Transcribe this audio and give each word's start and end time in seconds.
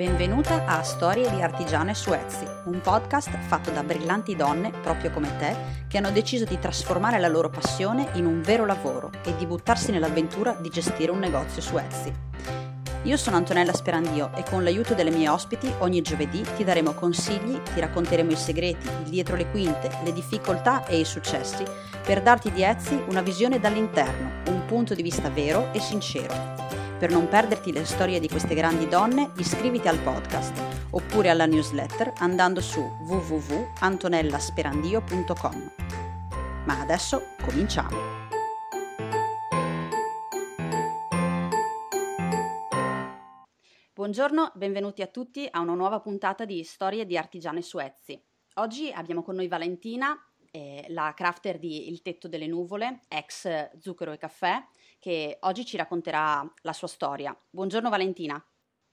Benvenuta 0.00 0.64
a 0.64 0.82
Storie 0.82 1.30
di 1.30 1.42
Artigiane 1.42 1.92
su 1.92 2.10
Etsy, 2.14 2.46
un 2.64 2.80
podcast 2.80 3.36
fatto 3.36 3.70
da 3.70 3.82
brillanti 3.82 4.34
donne, 4.34 4.70
proprio 4.70 5.10
come 5.10 5.36
te, 5.36 5.54
che 5.88 5.98
hanno 5.98 6.10
deciso 6.10 6.46
di 6.46 6.58
trasformare 6.58 7.18
la 7.18 7.28
loro 7.28 7.50
passione 7.50 8.08
in 8.14 8.24
un 8.24 8.40
vero 8.40 8.64
lavoro 8.64 9.10
e 9.22 9.36
di 9.36 9.44
buttarsi 9.44 9.90
nell'avventura 9.90 10.52
di 10.58 10.70
gestire 10.70 11.10
un 11.12 11.18
negozio 11.18 11.60
su 11.60 11.76
Etsy. 11.76 12.10
Io 13.02 13.16
sono 13.18 13.36
Antonella 13.36 13.74
Sperandio 13.74 14.30
e 14.34 14.42
con 14.48 14.64
l'aiuto 14.64 14.94
delle 14.94 15.10
mie 15.10 15.28
ospiti 15.28 15.70
ogni 15.80 16.00
giovedì 16.00 16.42
ti 16.56 16.64
daremo 16.64 16.94
consigli, 16.94 17.60
ti 17.60 17.80
racconteremo 17.80 18.30
i 18.30 18.36
segreti, 18.36 18.88
il 19.04 19.10
dietro 19.10 19.36
le 19.36 19.50
quinte, 19.50 19.90
le 20.02 20.14
difficoltà 20.14 20.86
e 20.86 20.98
i 20.98 21.04
successi 21.04 21.62
per 22.02 22.22
darti 22.22 22.50
di 22.50 22.62
Etsy 22.62 23.04
una 23.08 23.20
visione 23.20 23.60
dall'interno, 23.60 24.30
un 24.46 24.64
punto 24.64 24.94
di 24.94 25.02
vista 25.02 25.28
vero 25.28 25.70
e 25.74 25.80
sincero. 25.80 26.79
Per 27.00 27.10
non 27.10 27.28
perderti 27.28 27.72
le 27.72 27.86
storie 27.86 28.20
di 28.20 28.28
queste 28.28 28.54
grandi 28.54 28.86
donne, 28.86 29.32
iscriviti 29.38 29.88
al 29.88 29.98
podcast 30.00 30.90
oppure 30.90 31.30
alla 31.30 31.46
newsletter 31.46 32.12
andando 32.18 32.60
su 32.60 32.78
www.antonellasperandio.com. 32.78 35.72
Ma 36.66 36.78
adesso 36.78 37.22
cominciamo! 37.42 37.96
Buongiorno, 43.94 44.52
benvenuti 44.54 45.00
a 45.00 45.06
tutti 45.06 45.48
a 45.50 45.60
una 45.60 45.72
nuova 45.72 46.00
puntata 46.00 46.44
di 46.44 46.62
Storie 46.64 47.06
di 47.06 47.16
Artigiane 47.16 47.62
su 47.62 47.78
Etsy. 47.78 48.22
Oggi 48.56 48.92
abbiamo 48.92 49.22
con 49.22 49.36
noi 49.36 49.48
Valentina, 49.48 50.14
eh, 50.50 50.84
la 50.88 51.12
crafter 51.14 51.58
di 51.58 51.88
Il 51.88 52.02
tetto 52.02 52.28
delle 52.28 52.46
nuvole, 52.46 53.02
ex 53.08 53.76
Zucchero 53.78 54.12
e 54.12 54.18
Caffè, 54.18 54.64
che 54.98 55.38
oggi 55.40 55.64
ci 55.64 55.76
racconterà 55.76 56.46
la 56.62 56.72
sua 56.72 56.88
storia. 56.88 57.36
Buongiorno 57.50 57.88
Valentina. 57.88 58.42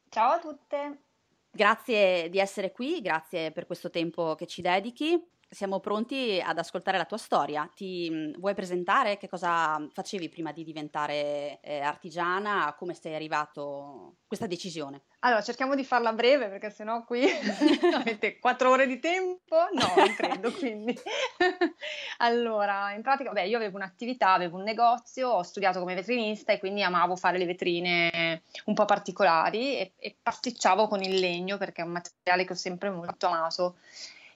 Ciao 0.09 0.31
a 0.31 0.39
tutte. 0.39 1.03
Grazie 1.49 2.29
di 2.29 2.39
essere 2.39 2.71
qui, 2.71 3.01
grazie 3.01 3.51
per 3.51 3.65
questo 3.65 3.89
tempo 3.89 4.35
che 4.35 4.45
ci 4.45 4.61
dedichi 4.61 5.21
siamo 5.49 5.79
pronti 5.79 6.41
ad 6.43 6.57
ascoltare 6.57 6.97
la 6.97 7.05
tua 7.05 7.17
storia. 7.17 7.69
Ti 7.73 8.09
mm, 8.11 8.33
vuoi 8.39 8.53
presentare? 8.53 9.17
Che 9.17 9.29
cosa 9.29 9.85
facevi 9.93 10.29
prima 10.29 10.51
di 10.51 10.63
diventare 10.63 11.59
eh, 11.61 11.79
artigiana? 11.79 12.75
Come 12.77 12.93
sei 12.93 13.15
arrivato 13.15 14.15
a 14.21 14.27
questa 14.27 14.47
decisione? 14.47 15.03
Allora, 15.19 15.41
cerchiamo 15.41 15.75
di 15.75 15.83
farla 15.83 16.13
breve 16.13 16.47
perché 16.47 16.69
sennò 16.69 17.03
qui 17.03 17.25
avete 17.95 18.39
quattro 18.39 18.71
ore 18.71 18.87
di 18.87 18.99
tempo. 18.99 19.55
No, 19.73 19.93
non 19.95 20.13
credo, 20.15 20.51
quindi. 20.51 20.95
allora, 22.17 22.93
in 22.93 23.01
pratica, 23.01 23.31
beh, 23.31 23.47
io 23.47 23.57
avevo 23.57 23.77
un'attività, 23.77 24.33
avevo 24.33 24.57
un 24.57 24.63
negozio, 24.63 25.29
ho 25.29 25.43
studiato 25.43 25.79
come 25.79 25.95
vetrinista 25.95 26.51
e 26.51 26.59
quindi 26.59 26.83
amavo 26.83 27.15
fare 27.15 27.37
le 27.37 27.45
vetrine 27.45 28.43
un 28.65 28.73
po' 28.73 28.85
particolari 28.85 29.77
e, 29.77 29.93
e 29.97 30.15
pasticciavo 30.21 30.87
con 30.87 31.01
il 31.01 31.19
legno 31.19 31.57
perché 31.57 31.81
è 31.81 31.85
un 31.85 31.91
materiale 31.91 32.45
che 32.45 32.53
ho 32.53 32.55
sempre 32.57 32.89
molto 32.89 33.27
amato. 33.27 33.77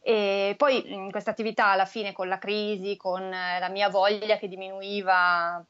E 0.02 0.56
poi 0.58 1.08
questa 1.12 1.32
attività 1.32 1.68
alla 1.68 1.86
fine 1.86 2.12
con 2.12 2.28
la 2.28 2.40
crisi, 2.40 2.98
con 2.98 3.22
eh, 3.22 3.60
la 3.60 3.70
mia 3.70 3.90
voglia 3.90 4.38
che 4.38 4.48
diminuiva 4.48 5.64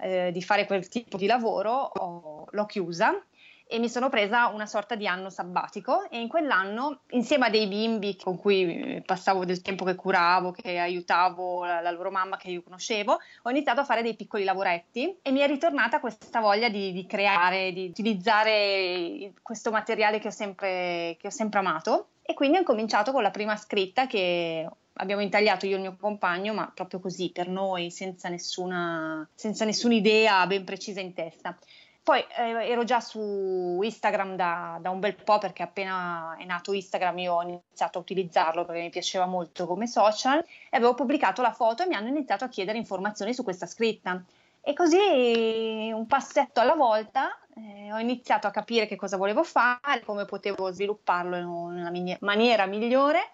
eh, 0.00 0.30
di 0.32 0.42
fare 0.42 0.66
quel 0.66 0.88
tipo 0.88 1.16
di 1.18 1.26
lavoro, 1.26 1.70
ho, 1.70 2.46
l'ho 2.50 2.66
chiusa 2.66 3.22
e 3.66 3.78
mi 3.78 3.88
sono 3.88 4.08
presa 4.08 4.48
una 4.48 4.66
sorta 4.66 4.94
di 4.94 5.06
anno 5.06 5.30
sabbatico 5.30 6.08
e 6.10 6.20
in 6.20 6.28
quell'anno 6.28 7.00
insieme 7.10 7.46
a 7.46 7.50
dei 7.50 7.66
bimbi 7.66 8.16
con 8.16 8.38
cui 8.38 9.02
passavo 9.04 9.44
del 9.44 9.62
tempo 9.62 9.84
che 9.84 9.94
curavo, 9.94 10.52
che 10.52 10.78
aiutavo 10.78 11.64
la, 11.64 11.80
la 11.80 11.90
loro 11.90 12.10
mamma 12.10 12.36
che 12.36 12.50
io 12.50 12.62
conoscevo, 12.62 13.18
ho 13.42 13.50
iniziato 13.50 13.80
a 13.80 13.84
fare 13.84 14.02
dei 14.02 14.16
piccoli 14.16 14.44
lavoretti 14.44 15.18
e 15.22 15.30
mi 15.30 15.40
è 15.40 15.46
ritornata 15.46 16.00
questa 16.00 16.40
voglia 16.40 16.68
di, 16.68 16.92
di 16.92 17.06
creare, 17.06 17.72
di 17.72 17.86
utilizzare 17.86 19.32
questo 19.42 19.70
materiale 19.70 20.18
che 20.18 20.28
ho 20.28 20.32
sempre, 20.32 21.16
che 21.18 21.28
ho 21.28 21.30
sempre 21.30 21.58
amato 21.58 22.08
e 22.26 22.32
quindi 22.32 22.56
ho 22.56 22.62
cominciato 22.62 23.12
con 23.12 23.22
la 23.22 23.30
prima 23.30 23.54
scritta 23.56 24.06
che 24.06 24.66
abbiamo 24.94 25.20
intagliato 25.20 25.66
io 25.66 25.72
e 25.72 25.74
il 25.76 25.82
mio 25.82 25.96
compagno, 25.98 26.54
ma 26.54 26.70
proprio 26.74 27.00
così, 27.00 27.30
per 27.30 27.48
noi, 27.48 27.90
senza 27.90 28.30
nessuna, 28.30 29.28
senza 29.34 29.66
nessuna 29.66 29.94
idea 29.94 30.46
ben 30.46 30.64
precisa 30.64 31.00
in 31.00 31.12
testa. 31.12 31.56
Poi 32.02 32.20
eh, 32.20 32.68
ero 32.68 32.84
già 32.84 33.00
su 33.00 33.80
Instagram 33.82 34.36
da, 34.36 34.78
da, 34.80 34.90
un 34.90 35.00
bel 35.00 35.14
po' 35.14 35.38
perché 35.38 35.62
appena 35.62 36.36
è 36.38 36.44
nato 36.44 36.74
Instagram 36.74 37.18
io 37.18 37.34
ho 37.34 37.42
iniziato 37.42 37.96
a 37.96 38.02
utilizzarlo 38.02 38.66
perché 38.66 38.82
mi 38.82 38.90
piaceva 38.90 39.24
molto 39.24 39.66
come 39.66 39.86
social 39.86 40.40
e 40.40 40.76
avevo 40.76 40.92
pubblicato 40.92 41.40
la 41.40 41.52
foto 41.52 41.82
e 41.82 41.86
mi 41.86 41.94
hanno 41.94 42.08
iniziato 42.08 42.44
a 42.44 42.48
chiedere 42.48 42.76
informazioni 42.76 43.32
su 43.32 43.42
questa 43.42 43.64
scritta. 43.66 44.22
E 44.66 44.72
così 44.72 45.90
un 45.92 46.06
passetto 46.06 46.60
alla 46.60 46.74
volta 46.74 47.38
eh, 47.54 47.92
ho 47.92 47.98
iniziato 47.98 48.46
a 48.46 48.50
capire 48.50 48.86
che 48.86 48.96
cosa 48.96 49.18
volevo 49.18 49.44
fare, 49.44 50.02
come 50.04 50.24
potevo 50.24 50.72
svilupparlo 50.72 51.68
nella 51.68 51.90
mia 51.90 52.16
maniera 52.20 52.64
migliore. 52.64 53.30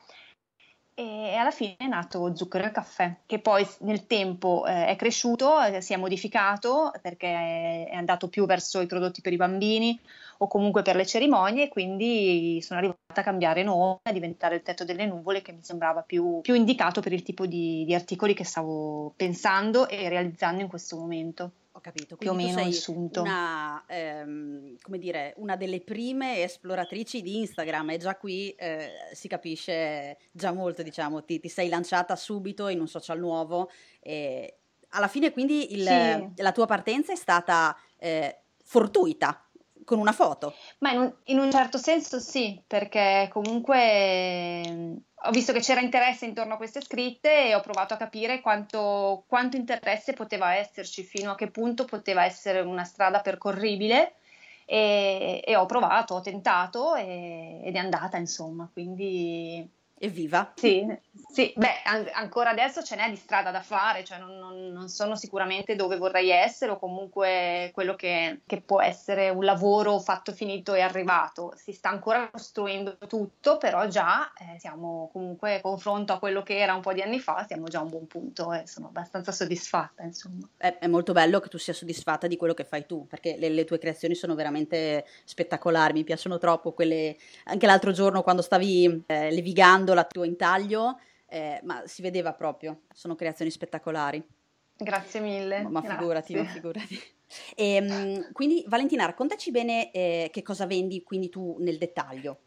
E 0.93 1.35
alla 1.37 1.53
fine 1.53 1.77
è 1.79 1.87
nato 1.87 2.35
Zucchero 2.35 2.67
e 2.67 2.73
Caffè, 2.73 3.21
che 3.25 3.39
poi 3.39 3.67
nel 3.81 4.07
tempo 4.07 4.67
eh, 4.67 4.89
è 4.89 4.97
cresciuto, 4.97 5.59
eh, 5.63 5.81
si 5.81 5.93
è 5.93 5.97
modificato 5.97 6.93
perché 7.01 7.29
è 7.87 7.95
andato 7.95 8.29
più 8.29 8.45
verso 8.45 8.81
i 8.81 8.87
prodotti 8.87 9.23
per 9.23 9.33
i 9.33 9.37
bambini 9.37 9.99
o 10.39 10.49
comunque 10.49 10.83
per 10.83 10.97
le 10.97 11.07
cerimonie, 11.07 11.69
quindi 11.69 12.61
sono 12.61 12.81
arrivata 12.81 12.99
a 13.00 13.00
cambiare 13.13 13.63
nome, 13.63 14.01
a 14.03 14.13
diventare 14.13 14.57
il 14.57 14.63
tetto 14.63 14.85
delle 14.85 15.07
nuvole 15.07 15.43
che 15.43 15.53
mi 15.53 15.63
sembrava 15.63 16.03
più, 16.03 16.41
più 16.41 16.55
indicato 16.55 17.01
per 17.01 17.13
il 17.13 17.23
tipo 17.23 17.47
di, 17.47 17.85
di 17.85 17.95
articoli 17.95 18.35
che 18.35 18.45
stavo 18.45 19.13
pensando 19.17 19.89
e 19.89 20.09
realizzando 20.09 20.63
in 20.63 20.69
questo 20.69 20.97
momento. 20.97 21.53
Ho 21.73 21.81
capito, 21.81 22.17
più 22.17 22.31
o 22.31 22.35
meno 22.35 22.61
assunto. 22.61 23.23
Una, 23.23 23.85
ehm, 23.87 24.77
come 24.83 24.99
dire, 24.99 25.35
una 25.37 25.57
delle 25.57 25.81
prime 25.81 26.43
esploratrici 26.43 27.23
di 27.23 27.39
Instagram 27.39 27.91
e 27.91 27.97
già 27.97 28.17
qui 28.17 28.51
eh, 28.51 28.91
si 29.13 29.29
capisce 29.29 30.19
già 30.33 30.53
molto, 30.53 30.83
diciamo, 30.83 31.25
ti, 31.25 31.39
ti, 31.39 31.49
sei 31.49 31.69
lanciata 31.69 32.17
subito 32.17 32.69
in 32.69 32.81
un 32.81 32.89
social 32.89 33.19
nuovo 33.19 33.71
e 34.01 34.57
alla 34.91 35.09
fine 35.09 35.33
quindi 35.33 35.75
il, 35.75 35.87
sì. 35.87 36.43
la 36.43 36.53
tua 36.53 36.67
partenza 36.67 37.13
è 37.13 37.17
stata 37.17 37.77
eh, 37.99 38.41
fortuita 38.65 39.50
con 39.91 39.99
una 39.99 40.13
foto. 40.13 40.55
Ma 40.79 40.93
in 40.93 40.99
un, 41.01 41.13
in 41.25 41.41
un, 41.41 41.51
certo 41.51 41.77
senso 41.77 42.21
sì, 42.21 42.63
perché 42.65 43.29
comunque 43.33 44.63
mm, 44.65 44.97
ho 45.25 45.31
visto 45.33 45.53
che 45.53 45.59
c'era 45.59 45.81
interesse 45.81 46.27
intorno 46.27 46.55
a 46.55 46.57
queste 46.57 46.81
scritte 46.81 47.49
e 47.49 47.57
ho 47.57 47.61
provato 47.61 47.95
a 47.95 47.97
capire 47.97 48.41
quanto, 48.41 49.25
quanto 49.27 49.57
interesse 49.57 50.13
poteva 50.13 50.55
esserci, 50.55 51.03
fino 51.03 51.33
a 51.33 51.35
che 51.35 51.51
punto 51.51 51.87
poteva 51.87 52.25
essere 52.25 52.61
una 52.61 52.85
strada 52.85 53.21
percorribile. 53.21 54.15
E, 54.65 55.43
e 55.45 55.57
ho 55.57 55.67
provato, 55.67 56.15
ho 56.15 56.21
tentato 56.21 56.95
e, 56.95 57.61
ed 57.65 57.75
è 57.75 57.79
andata, 57.79 58.17
insomma, 58.17 58.71
quindi 58.73 59.69
Evviva! 60.03 60.53
Sì, 60.55 60.87
sì. 61.31 61.53
beh, 61.55 61.83
an- 61.85 62.09
ancora 62.15 62.49
adesso 62.49 62.83
ce 62.83 62.97
n'è 62.97 63.11
di 63.11 63.17
strada 63.17 63.51
da 63.51 63.61
fare, 63.61 64.03
cioè 64.03 64.17
non, 64.17 64.39
non, 64.39 64.73
non 64.73 64.89
sono 64.89 65.15
sicuramente 65.15 65.77
dove 65.77 65.99
vorrei 65.99 66.31
essere 66.31 66.73
o 66.73 66.79
comunque 66.79 67.71
quello 67.75 67.95
che, 67.97 68.41
che, 68.47 68.63
può 68.63 68.81
essere 68.81 69.29
un 69.29 69.45
lavoro 69.45 69.99
fatto, 69.99 70.33
finito 70.33 70.73
e 70.73 70.81
arrivato. 70.81 71.53
Si 71.55 71.73
sta 71.73 71.91
ancora 71.91 72.31
costruendo 72.31 72.97
tutto, 73.07 73.59
però 73.59 73.87
già 73.89 74.33
eh, 74.39 74.59
siamo 74.59 75.11
comunque, 75.13 75.61
confronto 75.61 76.15
a 76.15 76.19
quello 76.19 76.43
che 76.43 76.57
era 76.57 76.73
un 76.73 76.81
po' 76.81 76.95
di 76.95 77.03
anni 77.03 77.21
fa, 77.21 77.45
siamo 77.47 77.69
già 77.69 77.81
a 77.81 77.83
un 77.83 77.91
buon 77.91 78.07
punto 78.07 78.55
e 78.55 78.67
sono 78.67 78.87
abbastanza 78.87 79.33
soddisfatta, 79.33 80.03
insomma. 80.03 80.49
È, 80.57 80.79
è, 80.79 80.87
molto 80.87 81.13
bello 81.13 81.41
che 81.41 81.51
tu 81.51 81.59
sia 81.59 81.75
soddisfatta 81.75 82.27
di 82.27 82.39
quello 82.39 82.55
che 82.55 82.65
fai 82.65 82.87
tu, 82.87 83.07
perché 83.07 83.37
le, 83.37 83.51
le 83.51 83.65
tue 83.65 83.77
creazioni 83.77 84.15
sono 84.15 84.35
veramente 84.35 85.05
spettacolari, 85.25 85.93
mi 85.93 86.05
piacciono 86.05 86.39
troppo 86.39 86.73
quelle, 86.73 87.19
anche 87.45 87.67
l'altro 87.67 87.93
giorno 87.93 88.23
quando 88.23 88.41
stavi 88.41 89.05
eh, 89.07 89.31
levigando 89.31 89.89
guardando 89.91 90.01
il 90.01 90.07
tuo 90.07 90.25
intaglio, 90.25 91.01
eh, 91.29 91.61
ma 91.65 91.83
si 91.87 92.03
vedeva 92.03 92.33
proprio, 92.33 92.83
sono 92.93 93.15
creazioni 93.15 93.51
spettacolari. 93.51 94.23
Grazie 94.77 95.21
mille. 95.21 95.63
Ma, 95.63 95.81
ma 95.81 95.83
figurati, 95.83 96.35
ma 96.35 96.45
figurati. 96.45 97.01
E, 97.55 97.75
ehm, 97.75 98.33
quindi 98.33 98.65
Valentina, 98.67 99.07
raccontaci 99.07 99.51
bene 99.51 99.91
eh, 99.93 100.31
che 100.33 100.43
cosa 100.43 100.67
vendi 100.67 101.03
quindi 101.03 101.29
tu 101.29 101.57
nel 101.61 101.79
dettaglio. 101.79 102.41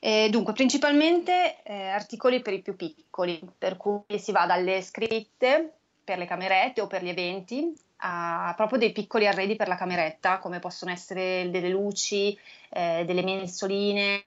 Eh, 0.00 0.28
dunque, 0.30 0.52
principalmente 0.52 1.60
eh, 1.64 1.88
articoli 1.88 2.40
per 2.40 2.52
i 2.52 2.62
più 2.62 2.76
piccoli, 2.76 3.40
per 3.58 3.76
cui 3.76 4.18
si 4.18 4.30
va 4.30 4.46
dalle 4.46 4.80
scritte 4.82 5.72
per 6.04 6.18
le 6.18 6.26
camerette 6.26 6.80
o 6.80 6.86
per 6.86 7.02
gli 7.02 7.08
eventi 7.08 7.74
a 8.00 8.52
proprio 8.56 8.78
dei 8.78 8.92
piccoli 8.92 9.26
arredi 9.26 9.56
per 9.56 9.68
la 9.68 9.76
cameretta, 9.76 10.38
come 10.38 10.60
possono 10.60 10.92
essere 10.92 11.48
delle 11.50 11.68
luci, 11.68 12.38
eh, 12.70 13.04
delle 13.04 13.22
mensoline, 13.22 14.26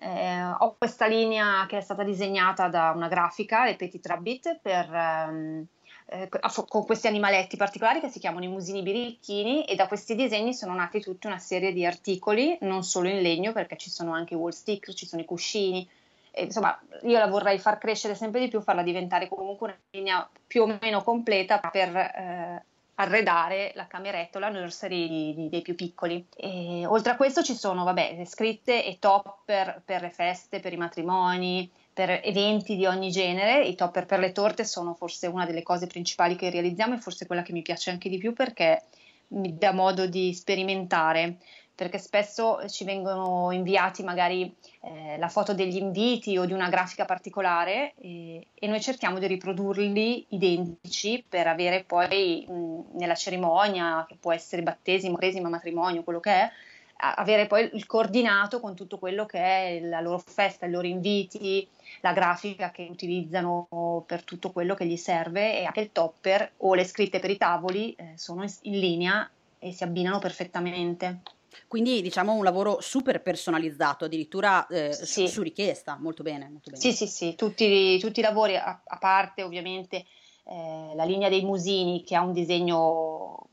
eh, 0.00 0.42
ho 0.58 0.74
questa 0.78 1.06
linea 1.06 1.66
che 1.66 1.78
è 1.78 1.80
stata 1.80 2.02
disegnata 2.02 2.68
da 2.68 2.92
una 2.94 3.08
grafica, 3.08 3.64
le 3.64 3.76
Petit 3.76 4.04
Rabbit, 4.06 4.58
per, 4.60 4.92
ehm, 4.92 5.66
eh, 6.06 6.28
con 6.68 6.84
questi 6.84 7.06
animaletti 7.06 7.56
particolari 7.56 8.00
che 8.00 8.08
si 8.08 8.18
chiamano 8.18 8.44
i 8.44 8.48
musini 8.48 8.82
birichini 8.82 9.64
e 9.64 9.74
da 9.74 9.86
questi 9.86 10.14
disegni 10.14 10.54
sono 10.54 10.74
nati 10.74 11.00
tutta 11.00 11.28
una 11.28 11.38
serie 11.38 11.72
di 11.72 11.84
articoli, 11.84 12.56
non 12.62 12.82
solo 12.82 13.08
in 13.08 13.20
legno 13.20 13.52
perché 13.52 13.76
ci 13.76 13.90
sono 13.90 14.12
anche 14.12 14.34
i 14.34 14.36
wall 14.36 14.50
stick, 14.50 14.92
ci 14.92 15.06
sono 15.06 15.20
i 15.20 15.26
cuscini, 15.26 15.88
e, 16.30 16.44
insomma 16.44 16.78
io 17.02 17.18
la 17.18 17.26
vorrei 17.26 17.58
far 17.58 17.78
crescere 17.78 18.14
sempre 18.14 18.40
di 18.40 18.48
più, 18.48 18.60
farla 18.60 18.82
diventare 18.82 19.28
comunque 19.28 19.66
una 19.66 19.78
linea 19.90 20.28
più 20.46 20.62
o 20.62 20.78
meno 20.80 21.02
completa 21.02 21.58
per 21.58 21.96
eh, 21.96 22.64
arredare 23.00 23.72
la 23.74 23.86
cameretta 23.86 24.38
o 24.38 24.40
la 24.40 24.48
nursery 24.48 25.34
di, 25.34 25.48
dei 25.48 25.62
più 25.62 25.74
piccoli. 25.74 26.26
E, 26.36 26.84
oltre 26.86 27.12
a 27.12 27.16
questo 27.16 27.42
ci 27.42 27.54
sono, 27.54 27.84
vabbè, 27.84 28.14
le 28.16 28.26
scritte 28.26 28.84
e 28.84 28.98
topper 28.98 29.82
per 29.84 30.02
le 30.02 30.10
feste, 30.10 30.60
per 30.60 30.72
i 30.72 30.76
matrimoni, 30.76 31.70
per 31.92 32.20
eventi 32.22 32.76
di 32.76 32.86
ogni 32.86 33.10
genere. 33.10 33.64
I 33.64 33.74
topper 33.74 34.06
per 34.06 34.18
le 34.18 34.32
torte 34.32 34.64
sono 34.64 34.94
forse 34.94 35.26
una 35.26 35.46
delle 35.46 35.62
cose 35.62 35.86
principali 35.86 36.36
che 36.36 36.50
realizziamo 36.50 36.94
e 36.94 36.98
forse 36.98 37.26
quella 37.26 37.42
che 37.42 37.52
mi 37.52 37.62
piace 37.62 37.90
anche 37.90 38.08
di 38.08 38.18
più 38.18 38.32
perché 38.32 38.82
mi 39.28 39.56
dà 39.56 39.72
modo 39.72 40.06
di 40.06 40.32
sperimentare 40.32 41.38
perché 41.78 41.98
spesso 41.98 42.68
ci 42.68 42.82
vengono 42.82 43.52
inviati 43.52 44.02
magari 44.02 44.52
eh, 44.80 45.16
la 45.16 45.28
foto 45.28 45.54
degli 45.54 45.76
inviti 45.76 46.36
o 46.36 46.44
di 46.44 46.52
una 46.52 46.68
grafica 46.68 47.04
particolare 47.04 47.94
e, 48.00 48.48
e, 48.52 48.66
noi 48.66 48.80
cerchiamo 48.80 49.20
di 49.20 49.28
riprodurli 49.28 50.26
identici 50.30 51.24
per 51.28 51.46
avere 51.46 51.84
poi 51.84 52.44
mh, 52.48 52.98
nella 52.98 53.14
cerimonia, 53.14 54.04
che 54.08 54.16
può 54.18 54.32
essere 54.32 54.64
battesimo, 54.64 55.14
cresima, 55.14 55.48
matrimonio, 55.48 56.02
quello 56.02 56.18
che 56.18 56.32
è, 56.32 56.50
avere 56.96 57.46
poi 57.46 57.70
il 57.72 57.86
coordinato 57.86 58.58
con 58.58 58.74
tutto 58.74 58.98
quello 58.98 59.24
che 59.24 59.38
è 59.38 59.80
la 59.80 60.00
loro 60.00 60.18
festa, 60.18 60.66
i 60.66 60.72
loro 60.72 60.88
inviti, 60.88 61.64
la 62.00 62.12
grafica 62.12 62.72
che 62.72 62.88
utilizzano 62.90 64.02
per 64.04 64.24
tutto 64.24 64.50
quello 64.50 64.74
che 64.74 64.84
gli 64.84 64.96
serve 64.96 65.60
e 65.60 65.64
anche 65.64 65.82
il 65.82 65.92
topper 65.92 66.54
o 66.56 66.74
le 66.74 66.82
scritte 66.82 67.20
per 67.20 67.30
i 67.30 67.36
tavoli 67.36 67.92
eh, 67.92 68.14
sono 68.16 68.44
in 68.62 68.78
linea 68.80 69.30
e 69.60 69.70
si 69.70 69.84
abbinano 69.84 70.18
perfettamente. 70.18 71.37
Quindi 71.66 72.02
diciamo 72.02 72.32
un 72.32 72.44
lavoro 72.44 72.80
super 72.80 73.22
personalizzato, 73.22 74.04
addirittura 74.04 74.66
eh, 74.66 74.92
sì. 74.92 75.26
su, 75.26 75.26
su, 75.26 75.42
richiesta, 75.42 75.96
molto 76.00 76.22
bene, 76.22 76.48
molto 76.48 76.70
bene. 76.70 76.82
Sì, 76.82 76.92
sì, 76.92 77.06
sì, 77.06 77.34
tutti, 77.34 77.98
tutti 77.98 78.20
i 78.20 78.22
lavori, 78.22 78.56
a, 78.56 78.80
a 78.84 78.98
parte 78.98 79.42
ovviamente 79.42 80.04
eh, 80.44 80.92
la 80.94 81.04
linea 81.04 81.28
dei 81.28 81.44
musini 81.44 82.02
che 82.04 82.16
ha 82.16 82.22
un 82.22 82.32
disegno 82.32 83.48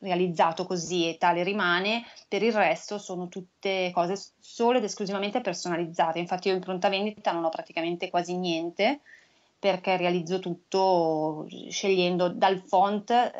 realizzato 0.00 0.64
così 0.64 1.08
e 1.08 1.18
tale 1.18 1.42
rimane, 1.42 2.04
per 2.26 2.42
il 2.42 2.52
resto 2.52 2.98
sono 2.98 3.28
tutte 3.28 3.90
cose 3.92 4.20
solo 4.40 4.78
ed 4.78 4.84
esclusivamente 4.84 5.40
personalizzate. 5.40 6.18
Infatti 6.18 6.48
io 6.48 6.54
in 6.54 6.60
pronta 6.60 6.88
vendita 6.88 7.32
non 7.32 7.44
ho 7.44 7.50
praticamente 7.50 8.10
quasi 8.10 8.36
niente 8.36 9.00
perché 9.58 9.98
realizzo 9.98 10.38
tutto 10.38 11.46
scegliendo 11.68 12.28
dal 12.30 12.60
font, 12.60 13.10
eh, 13.10 13.30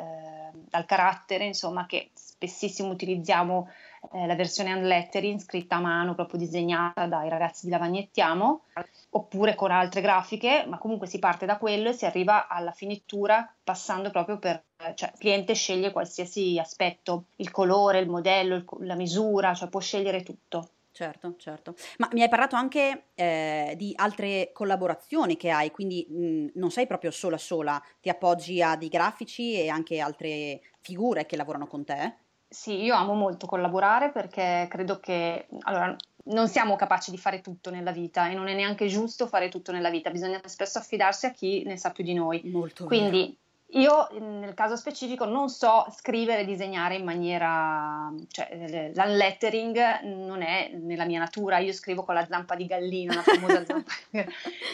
dal 0.53 0.85
carattere, 0.85 1.47
insomma, 1.47 1.87
che 1.87 2.11
spessissimo 2.13 2.91
utilizziamo 2.91 3.69
eh, 4.13 4.27
la 4.27 4.35
versione 4.35 4.73
unlettering 4.73 5.39
scritta 5.41 5.77
a 5.77 5.81
mano, 5.81 6.15
proprio 6.15 6.39
disegnata 6.39 7.07
dai 7.07 7.29
ragazzi 7.29 7.67
di 7.67 7.73
Lavagnettiamo, 7.73 8.63
oppure 9.11 9.55
con 9.55 9.71
altre 9.71 10.01
grafiche, 10.01 10.65
ma 10.67 10.79
comunque 10.79 11.07
si 11.07 11.19
parte 11.19 11.47
da 11.47 11.59
quello 11.59 11.91
e 11.91 11.93
si 11.93 12.07
arriva 12.07 12.49
alla 12.49 12.73
finitura 12.73 13.53
passando 13.63 14.11
proprio 14.11 14.39
per, 14.39 14.63
cioè 14.95 15.11
il 15.13 15.19
cliente 15.19 15.55
sceglie 15.55 15.93
qualsiasi 15.93 16.59
aspetto, 16.59 17.25
il 17.37 17.51
colore, 17.51 17.99
il 17.99 18.09
modello, 18.09 18.57
il, 18.57 18.65
la 18.81 18.95
misura, 18.95 19.55
cioè 19.55 19.69
può 19.69 19.81
scegliere 19.81 20.23
tutto. 20.23 20.71
Certo, 20.93 21.37
certo. 21.39 21.75
Ma 21.99 22.09
mi 22.13 22.23
hai 22.23 22.29
parlato 22.29 22.57
anche 22.57 23.11
eh, 23.15 23.75
di 23.77 23.93
altre 23.95 24.51
collaborazioni 24.53 25.37
che 25.37 25.51
hai, 25.51 25.71
quindi 25.71 26.07
mh, 26.09 26.59
non 26.59 26.71
sei 26.71 26.87
proprio 26.87 27.11
sola 27.11 27.39
sola, 27.39 27.81
ti 28.01 28.09
appoggi 28.09 28.61
a 28.61 28.77
dei 28.77 28.89
grafici 28.89 29.55
e 29.55 29.69
anche 29.69 30.01
altre 30.01 30.61
figure 30.81 31.27
che 31.27 31.37
lavorano 31.37 31.67
con 31.67 31.85
te? 31.85 32.17
Sì, 32.53 32.83
io 32.83 32.97
amo 32.97 33.15
molto 33.15 33.47
collaborare 33.47 34.11
perché 34.11 34.67
credo 34.69 34.99
che 34.99 35.47
allora, 35.61 35.95
non 36.25 36.49
siamo 36.49 36.75
capaci 36.75 37.13
di 37.13 37.17
fare 37.17 37.41
tutto 37.41 37.71
nella 37.71 37.93
vita 37.93 38.29
e 38.29 38.35
non 38.35 38.49
è 38.49 38.55
neanche 38.55 38.89
giusto 38.89 39.29
fare 39.29 39.49
tutto 39.49 39.71
nella 39.71 39.89
vita, 39.89 40.11
bisogna 40.11 40.41
spesso 40.47 40.79
affidarsi 40.79 41.27
a 41.27 41.31
chi 41.31 41.63
ne 41.63 41.77
sa 41.77 41.91
più 41.93 42.03
di 42.03 42.13
noi. 42.13 42.43
Molto 42.47 42.87
Quindi 42.87 43.37
io 43.75 44.09
nel 44.19 44.55
caso 44.55 44.75
specifico 44.75 45.27
non 45.27 45.49
so 45.49 45.87
scrivere 45.97 46.41
e 46.41 46.45
disegnare 46.45 46.97
in 46.97 47.05
maniera, 47.05 48.13
cioè 48.33 48.91
l'unlettering 48.97 50.01
non 50.03 50.43
è 50.43 50.73
nella 50.75 51.05
mia 51.05 51.21
natura, 51.21 51.59
io 51.59 51.73
scrivo 51.73 52.03
con 52.03 52.15
la 52.17 52.27
zampa 52.27 52.57
di 52.57 52.67
gallina, 52.67 53.15
la 53.15 53.23
famosa 53.23 53.63
zampa. 53.65 53.93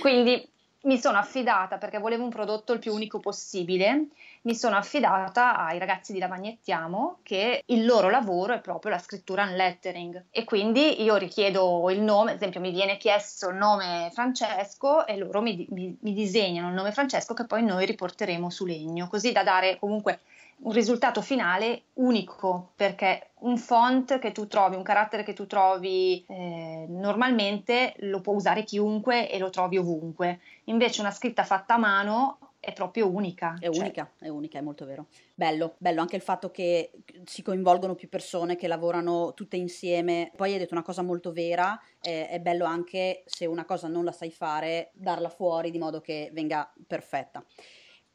Quindi 0.00 0.48
mi 0.84 0.98
sono 0.98 1.18
affidata 1.18 1.76
perché 1.76 1.98
volevo 1.98 2.22
un 2.22 2.30
prodotto 2.30 2.72
il 2.72 2.78
più 2.78 2.94
unico 2.94 3.18
possibile 3.20 4.06
mi 4.46 4.54
sono 4.54 4.76
affidata 4.76 5.58
ai 5.58 5.78
ragazzi 5.78 6.12
di 6.12 6.20
Lavagnettiamo 6.20 7.18
che 7.22 7.64
il 7.66 7.84
loro 7.84 8.08
lavoro 8.08 8.54
è 8.54 8.60
proprio 8.60 8.92
la 8.92 8.98
scrittura 8.98 9.48
in 9.48 9.56
lettering 9.56 10.26
e 10.30 10.44
quindi 10.44 11.02
io 11.02 11.16
richiedo 11.16 11.90
il 11.90 12.00
nome, 12.00 12.30
ad 12.30 12.36
esempio 12.36 12.60
mi 12.60 12.70
viene 12.70 12.96
chiesto 12.96 13.48
il 13.48 13.56
nome 13.56 14.08
Francesco 14.14 15.04
e 15.04 15.16
loro 15.16 15.42
mi, 15.42 15.66
mi, 15.70 15.96
mi 16.00 16.12
disegnano 16.12 16.68
il 16.68 16.74
nome 16.74 16.92
Francesco 16.92 17.34
che 17.34 17.44
poi 17.44 17.64
noi 17.64 17.86
riporteremo 17.86 18.48
su 18.48 18.64
legno, 18.64 19.08
così 19.08 19.32
da 19.32 19.42
dare 19.42 19.78
comunque 19.80 20.20
un 20.58 20.72
risultato 20.72 21.20
finale 21.22 21.82
unico 21.94 22.70
perché 22.76 23.30
un 23.40 23.58
font 23.58 24.18
che 24.20 24.30
tu 24.30 24.46
trovi, 24.46 24.76
un 24.76 24.82
carattere 24.82 25.24
che 25.24 25.34
tu 25.34 25.46
trovi 25.46 26.24
eh, 26.28 26.86
normalmente 26.88 27.94
lo 27.98 28.20
può 28.20 28.32
usare 28.32 28.62
chiunque 28.62 29.28
e 29.28 29.38
lo 29.38 29.50
trovi 29.50 29.76
ovunque. 29.76 30.40
Invece 30.64 31.00
una 31.00 31.10
scritta 31.10 31.44
fatta 31.44 31.74
a 31.74 31.78
mano 31.78 32.38
è 32.66 32.72
proprio 32.72 33.08
unica. 33.08 33.56
È 33.60 33.66
cioè. 33.66 33.78
unica, 33.78 34.10
è 34.18 34.26
unica, 34.26 34.58
è 34.58 34.60
molto 34.60 34.84
vero. 34.84 35.06
Bello, 35.36 35.76
bello 35.78 36.00
anche 36.00 36.16
il 36.16 36.22
fatto 36.22 36.50
che 36.50 36.90
si 37.24 37.40
coinvolgono 37.42 37.94
più 37.94 38.08
persone 38.08 38.56
che 38.56 38.66
lavorano 38.66 39.34
tutte 39.34 39.54
insieme. 39.54 40.32
Poi 40.34 40.52
hai 40.52 40.58
detto 40.58 40.74
una 40.74 40.82
cosa 40.82 41.02
molto 41.02 41.30
vera, 41.30 41.80
eh, 42.00 42.28
è 42.28 42.40
bello 42.40 42.64
anche 42.64 43.22
se 43.24 43.46
una 43.46 43.64
cosa 43.64 43.86
non 43.86 44.02
la 44.02 44.10
sai 44.10 44.32
fare, 44.32 44.90
darla 44.94 45.28
fuori 45.28 45.70
di 45.70 45.78
modo 45.78 46.00
che 46.00 46.30
venga 46.32 46.68
perfetta. 46.88 47.44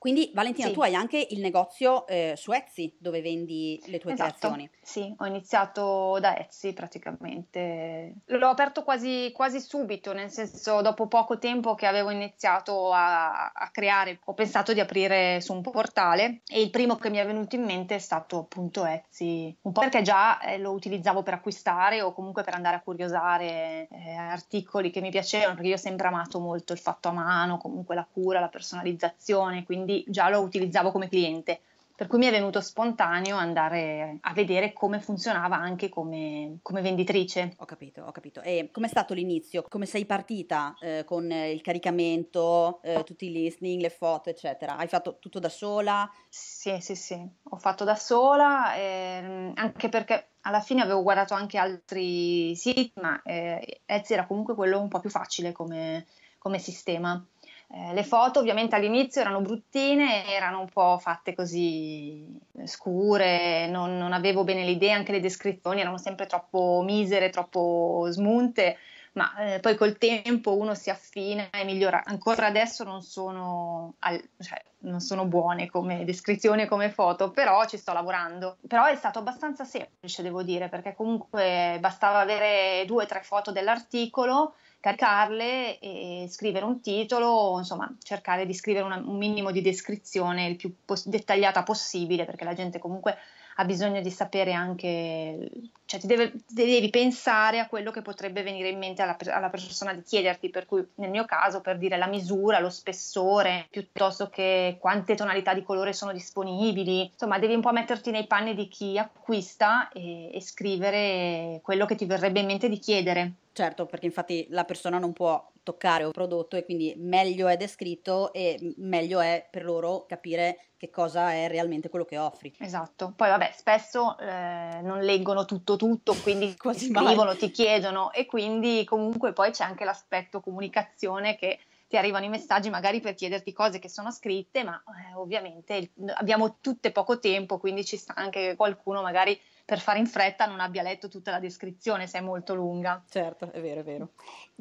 Quindi 0.02 0.32
Valentina, 0.34 0.70
sì. 0.70 0.74
tu 0.74 0.82
hai 0.82 0.96
anche 0.96 1.28
il 1.30 1.42
negozio 1.42 2.08
eh, 2.08 2.34
su 2.36 2.52
Etsy 2.52 2.96
dove 2.98 3.22
vendi 3.22 3.80
le 3.86 4.00
tue 4.00 4.14
esatto. 4.14 4.36
creazioni. 4.40 4.68
Sì, 4.82 5.14
ho 5.16 5.28
iniziato 5.28 6.18
da 6.20 6.36
Etsy 6.36 6.74
praticamente. 6.74 8.16
L'ho 8.26 8.48
aperto 8.48 8.84
quasi, 8.84 9.32
quasi, 9.32 9.60
subito, 9.60 10.12
nel 10.12 10.32
senso 10.32 10.82
dopo 10.82 11.06
poco 11.06 11.38
tempo 11.38 11.76
che 11.76 11.86
avevo 11.86 12.10
iniziato 12.10 12.92
a, 12.92 13.52
a, 13.52 13.70
creare, 13.70 14.20
ho 14.26 14.34
pensato 14.34 14.74
di 14.74 14.80
aprire 14.80 15.40
su 15.40 15.54
un 15.54 15.62
portale 15.62 16.42
e 16.48 16.64
il 16.64 16.72
primo 16.72 16.96
che 16.96 17.12
mi 17.12 17.18
è 17.18 17.26
venuto 17.28 17.56
in 17.56 17.64
mente 17.64 17.94
è 17.94 18.00
stato 18.00 18.40
appunto 18.40 18.84
Etsy, 18.84 19.56
un 19.62 19.72
po' 19.72 19.82
perché 19.82 20.02
già 20.02 20.40
eh, 20.40 20.58
lo 20.58 20.72
utilizzavo 20.72 21.22
per 21.22 21.36
acquistare 21.36 22.02
o 22.02 22.12
comunque 22.12 22.42
per 22.42 22.56
andare 22.56 22.78
a 22.78 22.82
curiosare 22.82 23.88
eh, 23.92 24.16
articoli 24.16 24.90
che 24.90 25.00
mi 25.00 25.12
piacevano, 25.12 25.54
perché 25.54 25.70
io 25.70 25.76
ho 25.76 25.78
sempre 25.78 26.08
amato 26.08 26.40
molto 26.40 26.74
il 26.74 26.80
fatto 26.80 27.10
a 27.10 27.12
mano, 27.12 27.60
comunque 27.60 27.94
la 27.94 28.08
cura, 28.12 28.40
la 28.40 28.50
personalizzazione, 28.50 29.64
quindi 29.64 29.90
quindi 29.92 30.06
già 30.08 30.30
lo 30.30 30.40
utilizzavo 30.40 30.92
come 30.92 31.10
cliente. 31.10 31.62
Per 32.02 32.10
cui 32.10 32.18
mi 32.18 32.26
è 32.26 32.32
venuto 32.32 32.62
spontaneo 32.62 33.36
andare 33.36 34.18
a 34.22 34.34
vedere 34.34 34.74
come 34.74 35.00
funzionava 35.00 35.56
anche 35.56 35.88
come, 35.88 36.58
come 36.64 36.82
venditrice. 36.82 37.54
Ho 37.60 37.66
capito, 37.66 38.02
ho 38.02 38.12
capito. 38.12 38.42
E 38.42 38.70
com'è 38.72 38.88
stato 38.88 39.14
l'inizio? 39.14 39.64
Come 39.70 39.86
sei 39.86 40.08
partita 40.08 40.76
eh, 40.82 41.04
con 41.06 41.32
il 41.32 41.62
caricamento, 41.62 42.80
eh, 42.82 43.04
tutti 43.04 43.28
i 43.28 43.32
listening, 43.32 43.82
le 43.82 43.92
foto, 43.92 44.32
eccetera? 44.32 44.78
Hai 44.78 44.88
fatto 44.88 45.18
tutto 45.20 45.38
da 45.38 45.50
sola? 45.50 46.12
Sì, 46.28 46.80
sì, 46.80 46.96
sì, 46.96 47.24
ho 47.44 47.58
fatto 47.58 47.84
da 47.84 47.96
sola, 47.96 48.76
ehm, 48.76 49.52
anche 49.54 49.90
perché 49.90 50.30
alla 50.42 50.62
fine 50.62 50.82
avevo 50.82 51.04
guardato 51.04 51.36
anche 51.36 51.60
altri 51.60 52.56
siti, 52.56 52.92
ma 52.96 53.22
eh, 53.22 53.82
Etsy 53.86 54.14
era 54.14 54.26
comunque 54.26 54.56
quello 54.56 54.80
un 54.80 54.88
po' 54.88 55.00
più 55.02 55.12
facile 55.12 55.52
come, 55.52 56.08
come 56.40 56.58
sistema. 56.58 57.24
Eh, 57.74 57.94
le 57.94 58.04
foto 58.04 58.40
ovviamente 58.40 58.76
all'inizio 58.76 59.22
erano 59.22 59.40
bruttine, 59.40 60.26
erano 60.28 60.60
un 60.60 60.68
po' 60.68 60.98
fatte 60.98 61.34
così 61.34 62.28
scure, 62.66 63.68
non, 63.68 63.98
non 63.98 64.12
avevo 64.12 64.44
bene 64.44 64.66
l'idea, 64.66 64.96
anche 64.96 65.14
le 65.14 65.22
descrizioni 65.22 65.80
erano 65.80 65.98
sempre 65.98 66.26
troppo 66.26 66.82
misere, 66.84 67.30
troppo 67.30 68.08
smunte, 68.10 68.78
ma 69.14 69.34
eh, 69.38 69.60
poi 69.62 69.76
col 69.76 69.98
tempo 69.98 70.58
uno 70.58 70.76
si 70.76 70.90
affina 70.90 71.50
e 71.50 71.64
migliora. 71.64 72.04
Ancora 72.04 72.48
adesso 72.48 72.84
non 72.84 73.02
sono, 73.02 73.94
al, 74.00 74.22
cioè, 74.40 74.62
non 74.80 75.00
sono 75.00 75.24
buone 75.26 75.68
come 75.68 76.04
descrizioni 76.04 76.64
e 76.64 76.68
come 76.68 76.90
foto, 76.90 77.32
però 77.32 77.66
ci 77.66 77.78
sto 77.78 77.94
lavorando. 77.94 78.58
Però 78.68 78.84
è 78.86 78.96
stato 78.96 79.20
abbastanza 79.20 79.64
semplice, 79.64 80.24
devo 80.24 80.44
dire, 80.44 80.68
perché 80.68 80.94
comunque 80.94 81.78
bastava 81.80 82.20
avere 82.20 82.84
due 82.86 83.04
o 83.04 83.08
tre 83.08 83.22
foto 83.22 83.52
dell'articolo 83.54 84.56
caricarle 84.82 85.80
e 85.80 86.26
scrivere 86.28 86.66
un 86.66 86.82
titolo, 86.82 87.58
insomma 87.60 87.90
cercare 88.02 88.46
di 88.46 88.54
scrivere 88.54 88.84
una, 88.84 88.98
un 88.98 89.16
minimo 89.16 89.52
di 89.52 89.62
descrizione 89.62 90.48
il 90.48 90.58
più 90.58 90.74
pos- 90.84 91.08
dettagliata 91.08 91.64
possibile 91.64 92.26
perché 92.26 92.44
la 92.44 92.56
gente 92.56 92.80
comunque 92.80 93.16
ha 93.62 93.66
bisogno 93.66 94.02
di 94.02 94.10
sapere 94.10 94.54
anche, 94.54 95.50
cioè 95.86 96.00
ti, 96.00 96.08
deve, 96.08 96.34
devi 96.48 96.90
pensare 96.90 97.60
a 97.60 97.68
quello 97.68 97.92
che 97.92 98.02
potrebbe 98.02 98.42
venire 98.42 98.70
in 98.70 98.80
mente 98.80 99.04
alla, 99.04 99.16
alla, 99.28 99.50
persona 99.50 99.94
di 99.94 100.02
chiederti, 100.02 100.50
per 100.50 100.66
cui 100.66 100.86
nel 100.96 101.12
mio 101.12 101.26
caso 101.26 101.62
per 101.62 101.78
dire 101.78 101.98
la 101.98 102.08
misura, 102.08 102.60
lo 102.60 102.72
spessore, 102.72 103.68
piuttosto 103.70 104.30
che 104.30 104.78
quante 104.80 105.16
tonalità 105.16 105.54
di 105.54 105.64
colore 105.64 105.94
sono 105.94 106.12
disponibili, 106.12 107.10
insomma 107.12 107.38
devi 107.38 107.54
un 107.54 107.62
po' 107.62 107.72
metterti 107.72 108.10
nei 108.10 108.26
panni 108.26 108.56
di 108.56 108.68
chi 108.68 108.98
acquista 108.98 109.90
e, 109.90 110.36
e 110.36 110.42
scrivere 110.42 111.60
quello 111.62 111.86
che 111.86 111.96
ti 111.96 112.06
verrebbe 112.06 112.40
in 112.40 112.48
mente 112.48 112.68
di 112.68 112.80
chiedere. 112.80 113.34
Certo, 113.54 113.86
perché 113.86 114.08
infatti 114.08 114.48
la 114.50 114.64
persona 114.64 114.98
non 114.98 115.14
può 115.14 115.51
toccare 115.64 116.04
un 116.04 116.12
prodotto 116.12 116.56
e 116.56 116.64
quindi 116.64 116.94
meglio 116.98 117.48
è 117.48 117.58
descritto 117.58 118.34
e 118.34 118.74
meglio 118.78 119.20
è 119.20 119.48
per 119.50 119.64
loro 119.64 120.06
capire 120.08 120.66
che 120.78 120.90
cosa 120.90 121.32
è 121.32 121.48
realmente 121.48 121.90
quello 121.90 122.06
che 122.06 122.18
offri. 122.18 122.52
Esatto, 122.58 123.14
poi 123.16 123.30
vabbè, 123.30 123.52
spesso 123.56 124.18
eh, 124.18 124.80
non 124.82 125.02
leggono 125.02 125.46
tutto 125.46 125.76
tutto, 125.76 126.16
quindi 126.24 126.56
Quasi 126.58 126.88
scrivono, 126.88 127.26
mai. 127.26 127.38
ti 127.38 127.52
chiedono 127.52 128.12
e 128.12 128.26
quindi 128.26 128.84
comunque 128.84 129.34
poi 129.34 129.52
c'è 129.52 129.64
anche 129.64 129.86
l'aspetto 129.86 130.40
comunicazione 130.40 131.36
che 131.36 131.60
ti 131.92 131.98
arrivano 131.98 132.24
i 132.24 132.30
messaggi 132.30 132.70
magari 132.70 133.02
per 133.02 133.16
chiederti 133.16 133.52
cose 133.52 133.78
che 133.78 133.90
sono 133.90 134.12
scritte, 134.12 134.64
ma 134.64 134.82
eh, 135.12 135.14
ovviamente 135.16 135.92
abbiamo 136.14 136.60
tutte 136.62 136.94
poco 136.94 137.20
tempo, 137.20 137.58
quindi 137.58 137.84
ci 137.84 137.98
sta 137.98 138.14
anche 138.16 138.40
che 138.40 138.56
qualcuno 138.56 139.02
magari 139.02 139.38
per 139.66 139.82
fare 139.82 140.00
in 140.00 140.08
fretta 140.08 140.46
non 140.46 140.62
abbia 140.62 140.84
letto 140.84 141.10
tutta 141.10 141.32
la 141.32 141.40
descrizione 141.40 142.08
se 142.08 142.20
è 142.20 142.22
molto 142.22 142.56
lunga. 142.56 143.04
Certo, 143.10 143.52
è 143.52 143.60
vero, 143.60 143.82
è 143.82 143.84
vero. 143.84 144.12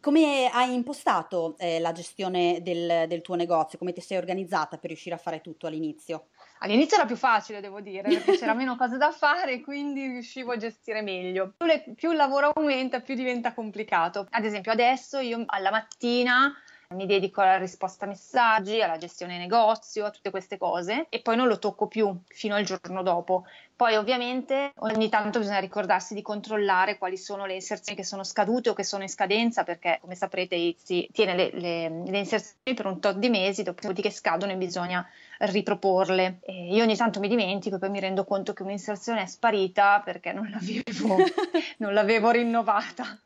Come 0.01 0.51
hai 0.51 0.75
impostato 0.75 1.55
eh, 1.59 1.79
la 1.79 1.93
gestione 1.93 2.63
del, 2.63 3.05
del, 3.07 3.23
tuo 3.23 3.37
negozio? 3.37 3.79
Come 3.79 3.93
ti 3.93 4.01
sei 4.01 4.19
organizzata 4.19 4.77
per 4.77 4.91
riuscire 4.91 5.15
a 5.15 5.19
fare 5.19 5.41
tutto 5.41 5.69
all'inizio? 5.69 6.31
All'inizio 6.59 6.97
era 6.97 7.07
più 7.07 7.17
facile, 7.17 7.61
devo 7.61 7.81
dire, 7.81 8.09
perché 8.09 8.37
c'era 8.39 8.55
meno 8.55 8.77
cose 8.77 8.97
da 8.97 9.13
fare, 9.13 9.61
quindi 9.61 10.05
riuscivo 10.09 10.51
a 10.51 10.57
gestire 10.57 11.01
meglio. 11.01 11.55
Più, 11.57 11.67
le, 11.67 11.85
più 11.95 12.11
il 12.11 12.17
lavoro 12.17 12.51
aumenta, 12.53 13.01
più 13.01 13.15
diventa 13.15 13.55
complicato. 13.55 14.27
Ad 14.31 14.45
esempio, 14.45 14.73
adesso 14.73 15.21
io 15.21 15.45
alla 15.47 15.71
mattina 15.71 16.53
mi 16.95 17.07
dedico 17.07 17.41
alla 17.41 17.57
risposta 17.57 18.05
a 18.05 18.09
messaggi, 18.09 18.83
alla 18.83 18.97
gestione 18.97 19.39
negozio, 19.39 20.07
a 20.07 20.11
tutte 20.11 20.31
queste 20.31 20.59
cose 20.59 21.07
e 21.09 21.21
poi 21.21 21.37
non 21.37 21.47
lo 21.47 21.61
tocco 21.61 21.87
più 21.87 22.13
fino 22.27 22.57
al 22.57 22.65
giorno 22.65 23.03
dopo. 23.03 23.45
Poi 23.77 23.95
ovviamente 23.95 24.73
ogni 24.79 25.09
tanto 25.09 25.39
bisogna 25.39 25.61
ricordarsi 25.61 26.15
di 26.15 26.23
controllare 26.23 26.99
quali 26.99 27.17
sono 27.17 27.47
le 27.47 27.55
inserzioni 27.55 27.97
che 27.97 28.05
sono 28.05 28.25
scadute 28.25 28.71
o 28.71 28.75
che 28.75 28.83
sono 28.83 29.05
in 29.05 29.09
scadenza 29.09 29.63
perché 29.63 29.99
come 30.01 30.17
saprete 30.17 30.57
Izzy 30.57 31.09
tiene 31.13 31.37
le, 31.37 31.51
le, 31.53 31.89
le 32.07 32.19
inserzioni 32.19 32.75
per 32.77 32.87
un 32.87 32.99
tot 32.99 33.17
di 33.19 33.29
mesi, 33.29 33.63
dopodiché 33.63 34.11
scadono 34.11 34.51
e 34.51 34.57
bisogna 34.57 35.09
riproporle. 35.39 36.41
E 36.43 36.75
io 36.75 36.83
ogni 36.83 36.97
tanto 36.97 37.21
mi 37.21 37.29
dimentico 37.29 37.77
e 37.77 37.79
poi 37.79 37.91
mi 37.91 38.01
rendo 38.01 38.25
conto 38.25 38.53
che 38.53 38.65
un'inserzione 38.65 39.23
è 39.23 39.27
sparita 39.27 40.03
perché 40.05 40.33
non 40.33 40.51
l'avevo, 40.51 41.17
non 41.79 41.95
l'avevo 41.95 42.31
rinnovata 42.31 43.17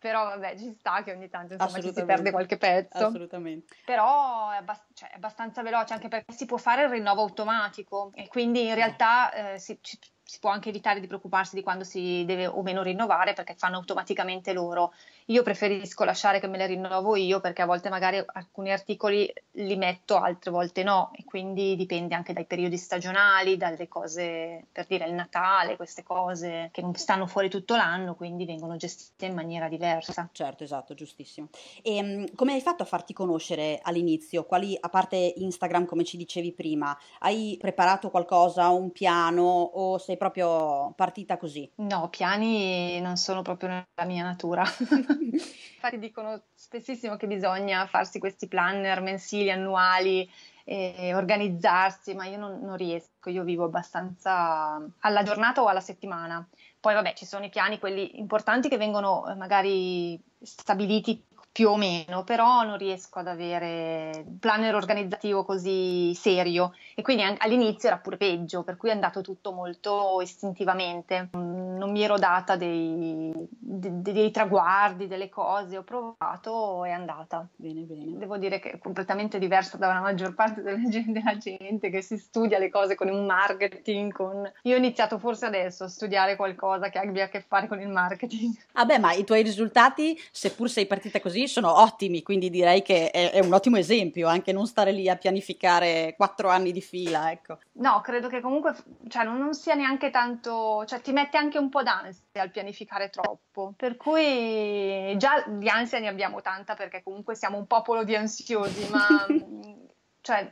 però 0.00 0.24
vabbè 0.24 0.56
ci 0.56 0.74
sta 0.78 1.02
che 1.02 1.12
ogni 1.12 1.28
tanto 1.28 1.52
insomma 1.52 1.80
ci 1.80 1.92
si 1.92 2.04
perde 2.04 2.30
qualche 2.30 2.56
pezzo. 2.56 3.04
Assolutamente. 3.04 3.76
Però 3.84 4.50
è, 4.50 4.56
abbast- 4.56 4.86
cioè, 4.94 5.10
è, 5.10 5.16
abbastanza 5.16 5.62
veloce 5.62 5.92
anche 5.92 6.08
perché 6.08 6.32
si 6.32 6.46
può 6.46 6.56
fare 6.56 6.84
il 6.84 6.88
rinnovo 6.88 7.20
automatico 7.20 8.10
e 8.14 8.26
quindi 8.26 8.66
in 8.66 8.74
realtà 8.74 9.52
eh, 9.52 9.58
si, 9.58 9.78
ci, 9.82 9.98
si 10.22 10.38
può 10.38 10.50
anche 10.50 10.70
evitare 10.70 11.00
di 11.00 11.06
preoccuparsi 11.06 11.54
di 11.54 11.62
quando 11.62 11.84
si 11.84 12.24
deve 12.24 12.46
o 12.46 12.62
meno 12.62 12.82
rinnovare 12.82 13.34
perché 13.34 13.54
fanno 13.56 13.76
automaticamente 13.76 14.54
loro. 14.54 14.94
Io 15.30 15.44
preferisco 15.44 16.02
lasciare 16.02 16.40
che 16.40 16.48
me 16.48 16.58
le 16.58 16.66
rinnovo 16.66 17.14
io 17.14 17.38
perché 17.38 17.62
a 17.62 17.66
volte 17.66 17.88
magari 17.88 18.20
alcuni 18.32 18.72
articoli 18.72 19.32
li 19.52 19.76
metto, 19.76 20.16
altre 20.16 20.50
volte 20.50 20.82
no 20.82 21.12
e 21.14 21.24
quindi 21.24 21.76
dipende 21.76 22.16
anche 22.16 22.32
dai 22.32 22.46
periodi 22.46 22.76
stagionali, 22.76 23.56
dalle 23.56 23.86
cose, 23.86 24.66
per 24.72 24.86
dire 24.86 25.06
il 25.06 25.14
Natale, 25.14 25.76
queste 25.76 26.02
cose 26.02 26.70
che 26.72 26.82
non 26.82 26.94
stanno 26.96 27.28
fuori 27.28 27.48
tutto 27.48 27.76
l'anno, 27.76 28.16
quindi 28.16 28.44
vengono 28.44 28.74
gestite 28.74 29.26
in 29.26 29.34
maniera 29.34 29.68
diversa. 29.68 30.28
Certo, 30.32 30.64
esatto, 30.64 30.94
giustissimo. 30.94 31.48
E 31.80 32.02
um, 32.02 32.34
come 32.34 32.54
hai 32.54 32.60
fatto 32.60 32.82
a 32.82 32.86
farti 32.86 33.12
conoscere 33.12 33.78
all'inizio? 33.82 34.44
Quali, 34.44 34.76
a 34.80 34.88
parte 34.88 35.34
Instagram 35.36 35.84
come 35.84 36.02
ci 36.02 36.16
dicevi 36.16 36.52
prima, 36.52 36.96
hai 37.20 37.56
preparato 37.60 38.10
qualcosa, 38.10 38.68
un 38.70 38.90
piano 38.90 39.42
o 39.44 39.98
sei 39.98 40.16
proprio 40.16 40.92
partita 40.96 41.36
così? 41.36 41.70
No, 41.76 42.08
piani 42.08 43.00
non 43.00 43.16
sono 43.16 43.42
proprio 43.42 43.68
nella 43.68 44.08
mia 44.08 44.24
natura. 44.24 44.64
Infatti 45.20 45.98
dicono 45.98 46.42
spessissimo 46.54 47.16
che 47.16 47.26
bisogna 47.26 47.86
farsi 47.86 48.18
questi 48.18 48.48
planner 48.48 49.00
mensili, 49.00 49.50
annuali, 49.50 50.28
e 50.70 51.14
organizzarsi, 51.14 52.14
ma 52.14 52.26
io 52.26 52.38
non, 52.38 52.60
non 52.60 52.76
riesco, 52.76 53.28
io 53.28 53.42
vivo 53.42 53.64
abbastanza 53.64 54.80
alla 55.00 55.22
giornata 55.24 55.62
o 55.62 55.66
alla 55.66 55.80
settimana. 55.80 56.46
Poi 56.78 56.94
vabbè, 56.94 57.14
ci 57.14 57.26
sono 57.26 57.44
i 57.44 57.48
piani, 57.48 57.80
quelli 57.80 58.20
importanti 58.20 58.68
che 58.68 58.76
vengono 58.76 59.28
eh, 59.28 59.34
magari 59.34 60.22
stabiliti 60.40 61.24
più 61.52 61.68
o 61.68 61.76
meno, 61.76 62.22
però 62.24 62.62
non 62.62 62.78
riesco 62.78 63.18
ad 63.18 63.26
avere 63.26 64.24
un 64.24 64.38
planner 64.38 64.74
organizzativo 64.74 65.44
così 65.44 66.14
serio 66.14 66.72
e 66.94 67.02
quindi 67.02 67.24
all'inizio 67.38 67.88
era 67.88 67.98
pure 67.98 68.16
peggio, 68.16 68.62
per 68.62 68.76
cui 68.76 68.90
è 68.90 68.92
andato 68.92 69.20
tutto 69.20 69.52
molto 69.52 70.20
istintivamente. 70.20 71.30
Non 71.32 71.90
mi 71.90 72.02
ero 72.02 72.18
data 72.18 72.56
dei, 72.56 73.32
dei, 73.48 74.02
dei 74.02 74.30
traguardi, 74.30 75.06
delle 75.06 75.28
cose, 75.28 75.78
ho 75.78 75.82
provato 75.82 76.84
e 76.84 76.90
è 76.90 76.92
andata. 76.92 77.46
Bene, 77.56 77.80
bene. 77.82 78.18
Devo 78.18 78.36
dire 78.36 78.60
che 78.60 78.72
è 78.72 78.78
completamente 78.78 79.38
diversa 79.38 79.76
dalla 79.76 80.00
maggior 80.00 80.34
parte 80.34 80.62
della 80.62 80.82
gente, 80.88 81.12
della 81.12 81.36
gente 81.36 81.90
che 81.90 82.02
si 82.02 82.16
studia 82.18 82.58
le 82.58 82.70
cose 82.70 82.94
con 82.94 83.08
un 83.08 83.24
marketing. 83.24 84.12
Con... 84.12 84.50
Io 84.62 84.74
ho 84.74 84.78
iniziato 84.78 85.18
forse 85.18 85.46
adesso 85.46 85.84
a 85.84 85.88
studiare 85.88 86.36
qualcosa 86.36 86.90
che 86.90 86.98
abbia 86.98 87.24
a 87.24 87.28
che 87.28 87.40
fare 87.40 87.66
con 87.66 87.80
il 87.80 87.88
marketing. 87.88 88.54
Vabbè, 88.72 88.94
ah 88.94 88.98
ma 88.98 89.12
i 89.12 89.24
tuoi 89.24 89.42
risultati, 89.42 90.18
seppur 90.30 90.68
sei 90.68 90.86
partita 90.86 91.20
così, 91.20 91.39
così 91.40 91.48
sono 91.48 91.80
ottimi, 91.80 92.22
quindi 92.22 92.50
direi 92.50 92.82
che 92.82 93.10
è, 93.10 93.30
è, 93.30 93.40
un 93.40 93.52
ottimo 93.52 93.76
esempio 93.76 94.28
anche 94.28 94.52
non 94.52 94.66
stare 94.66 94.92
lì 94.92 95.08
a 95.08 95.16
pianificare 95.16 96.14
quattro 96.16 96.48
anni 96.48 96.72
di 96.72 96.80
fila, 96.80 97.30
ecco. 97.30 97.58
No, 97.72 98.00
credo 98.00 98.28
che 98.28 98.40
comunque 98.40 98.74
cioè, 99.08 99.24
non, 99.24 99.38
non, 99.38 99.54
sia 99.54 99.74
neanche 99.74 100.10
tanto, 100.10 100.84
cioè 100.86 101.00
ti 101.00 101.12
mette 101.12 101.36
anche 101.36 101.58
un 101.58 101.68
po' 101.68 101.82
d'ansia 101.82 102.42
al 102.42 102.50
pianificare 102.50 103.10
troppo, 103.10 103.72
per 103.76 103.96
cui 103.96 105.16
già 105.16 105.44
di 105.46 105.68
ansia 105.68 105.98
ne 105.98 106.08
abbiamo 106.08 106.40
tanta 106.40 106.74
perché 106.74 107.02
comunque 107.02 107.34
siamo 107.34 107.56
un 107.56 107.66
popolo 107.66 108.04
di 108.04 108.14
ansiosi, 108.14 108.88
ma 108.90 109.26
cioè, 110.20 110.50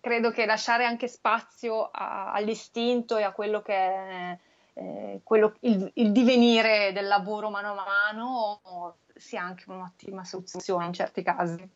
credo 0.00 0.30
che 0.30 0.46
lasciare 0.46 0.84
anche 0.84 1.08
spazio 1.08 1.88
a, 1.90 2.32
all'istinto 2.32 3.16
e 3.16 3.22
a 3.22 3.32
quello 3.32 3.62
che 3.62 3.74
è 3.74 4.38
eh, 4.74 5.20
quello, 5.24 5.54
il, 5.60 5.90
il, 5.94 6.12
divenire 6.12 6.92
del 6.92 7.08
lavoro 7.08 7.50
mano 7.50 7.72
a 7.72 7.84
mano 8.12 8.96
sia 9.18 9.42
anche 9.42 9.64
un'ottima 9.66 10.24
soluzione 10.24 10.86
in 10.86 10.92
certi 10.92 11.22
casi. 11.22 11.68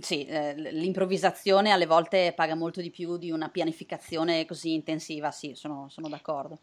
Sì, 0.00 0.24
eh, 0.26 0.54
l'improvvisazione 0.54 1.70
alle 1.70 1.86
volte 1.86 2.32
paga 2.34 2.56
molto 2.56 2.80
di 2.80 2.90
più 2.90 3.16
di 3.16 3.30
una 3.30 3.48
pianificazione 3.48 4.44
così 4.44 4.74
intensiva, 4.74 5.30
sì, 5.30 5.54
sono, 5.54 5.88
sono 5.88 6.08
d'accordo. 6.08 6.58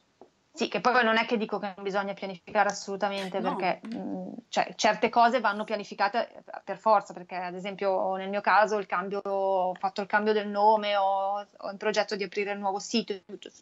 Sì, 0.56 0.70
che 0.70 0.80
poi 0.80 1.04
non 1.04 1.18
è 1.18 1.26
che 1.26 1.38
dico 1.38 1.60
che 1.60 1.74
non 1.76 1.84
bisogna 1.84 2.14
pianificare 2.14 2.70
assolutamente, 2.70 3.40
no. 3.40 3.56
perché 3.58 3.86
mh, 3.90 3.98
mm, 3.98 4.34
cioè, 4.48 4.74
certe 4.76 5.10
cose 5.10 5.42
vanno 5.42 5.66
pianificate 5.66 6.44
per 6.64 6.78
forza, 6.78 7.14
perché 7.14 7.36
ad 7.36 7.56
esempio 7.56 8.16
nel 8.16 8.30
mio 8.30 8.40
caso 8.40 8.78
il 8.78 8.86
cambio, 8.86 9.20
ho 9.20 9.74
fatto 9.76 10.00
il 10.00 10.08
cambio 10.08 10.32
del 10.32 10.48
nome, 10.48 10.96
ho, 10.96 11.46
ho 11.58 11.72
in 11.72 11.78
progetto 11.78 12.16
di 12.16 12.24
aprire 12.24 12.54
il 12.54 12.60
nuovo 12.60 12.80
sito, 12.80 13.14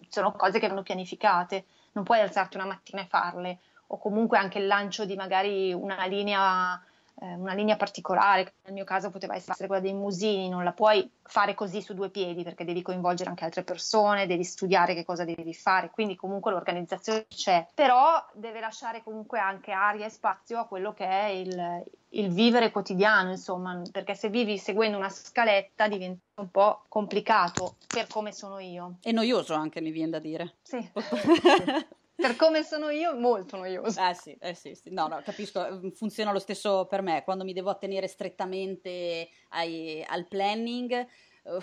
sono 0.08 0.34
cose 0.34 0.60
che 0.60 0.68
vanno 0.68 0.84
pianificate, 0.84 1.66
non 1.94 2.04
puoi 2.04 2.20
alzarti 2.20 2.58
una 2.58 2.68
mattina 2.68 3.02
e 3.02 3.08
farle, 3.08 3.60
o 3.88 3.98
comunque 3.98 4.38
anche 4.38 4.60
il 4.60 4.68
lancio 4.68 5.06
di 5.06 5.16
magari 5.16 5.74
una 5.74 6.06
linea 6.06 6.82
eh, 7.22 7.36
una 7.36 7.54
linea 7.54 7.76
particolare, 7.76 8.44
che 8.44 8.52
nel 8.64 8.74
mio 8.74 8.84
caso 8.84 9.10
poteva 9.10 9.36
essere 9.36 9.68
quella 9.68 9.82
dei 9.82 9.94
musini, 9.94 10.50
non 10.50 10.64
la 10.64 10.72
puoi 10.72 11.10
fare 11.22 11.54
così 11.54 11.82
su 11.82 11.94
due 11.94 12.10
piedi 12.10 12.44
perché 12.44 12.66
devi 12.66 12.82
coinvolgere 12.82 13.30
anche 13.30 13.46
altre 13.46 13.64
persone, 13.64 14.28
devi 14.28 14.44
studiare 14.44 14.94
che 14.94 15.06
cosa 15.06 15.24
devi 15.24 15.54
fare, 15.54 15.90
quindi 15.92 16.16
comunque 16.16 16.52
l'organizzazione 16.52 17.26
c'è, 17.30 17.68
però 17.74 18.24
deve 18.34 18.60
lasciare 18.60 19.04
comunque 19.04 19.40
anche 19.40 19.72
aria 19.72 20.06
e 20.06 20.10
spazio 20.10 20.60
a 20.60 20.66
quello 20.66 20.94
che 20.94 21.08
è 21.08 21.26
il, 21.26 21.84
il 22.10 22.34
vivere 22.34 22.72
quotidiano, 22.72 23.30
insomma, 23.30 23.82
perché 23.92 24.16
se 24.16 24.30
vivi 24.30 24.58
seguendo 24.58 24.98
una 24.98 25.10
scaletta 25.10 25.88
diventa 25.88 26.22
un 26.36 26.50
po' 26.50 26.84
complicato 26.88 27.76
per 27.88 28.08
come 28.08 28.32
sono 28.32 28.60
io. 28.60 28.96
E 29.02 29.12
noioso 29.12 29.54
anche, 29.54 29.82
mi 29.82 29.92
viene 29.92 30.12
da 30.12 30.20
dire. 30.20 30.56
Sì. 30.64 30.92
per 32.16 32.36
come 32.36 32.64
sono 32.64 32.90
io, 32.90 33.16
molto 33.16 33.58
noioso. 33.58 34.02
Eh 34.02 34.14
sì, 34.14 34.36
eh 34.40 34.54
sì, 34.54 34.76
sì. 34.76 34.92
No, 34.92 35.08
no, 35.08 35.22
capisco, 35.24 35.66
mm, 35.72 35.90
funziona 35.90 36.32
lo 36.32 36.40
stesso 36.40 36.86
per 36.86 37.02
me. 37.02 37.24
Quando 37.24 37.44
mi 37.44 37.54
devo 37.54 37.70
attenere 37.70 38.08
strettamente 38.08 39.30
ai, 39.50 40.04
al 40.08 40.28
planning, 40.28 41.06
uh, 41.44 41.62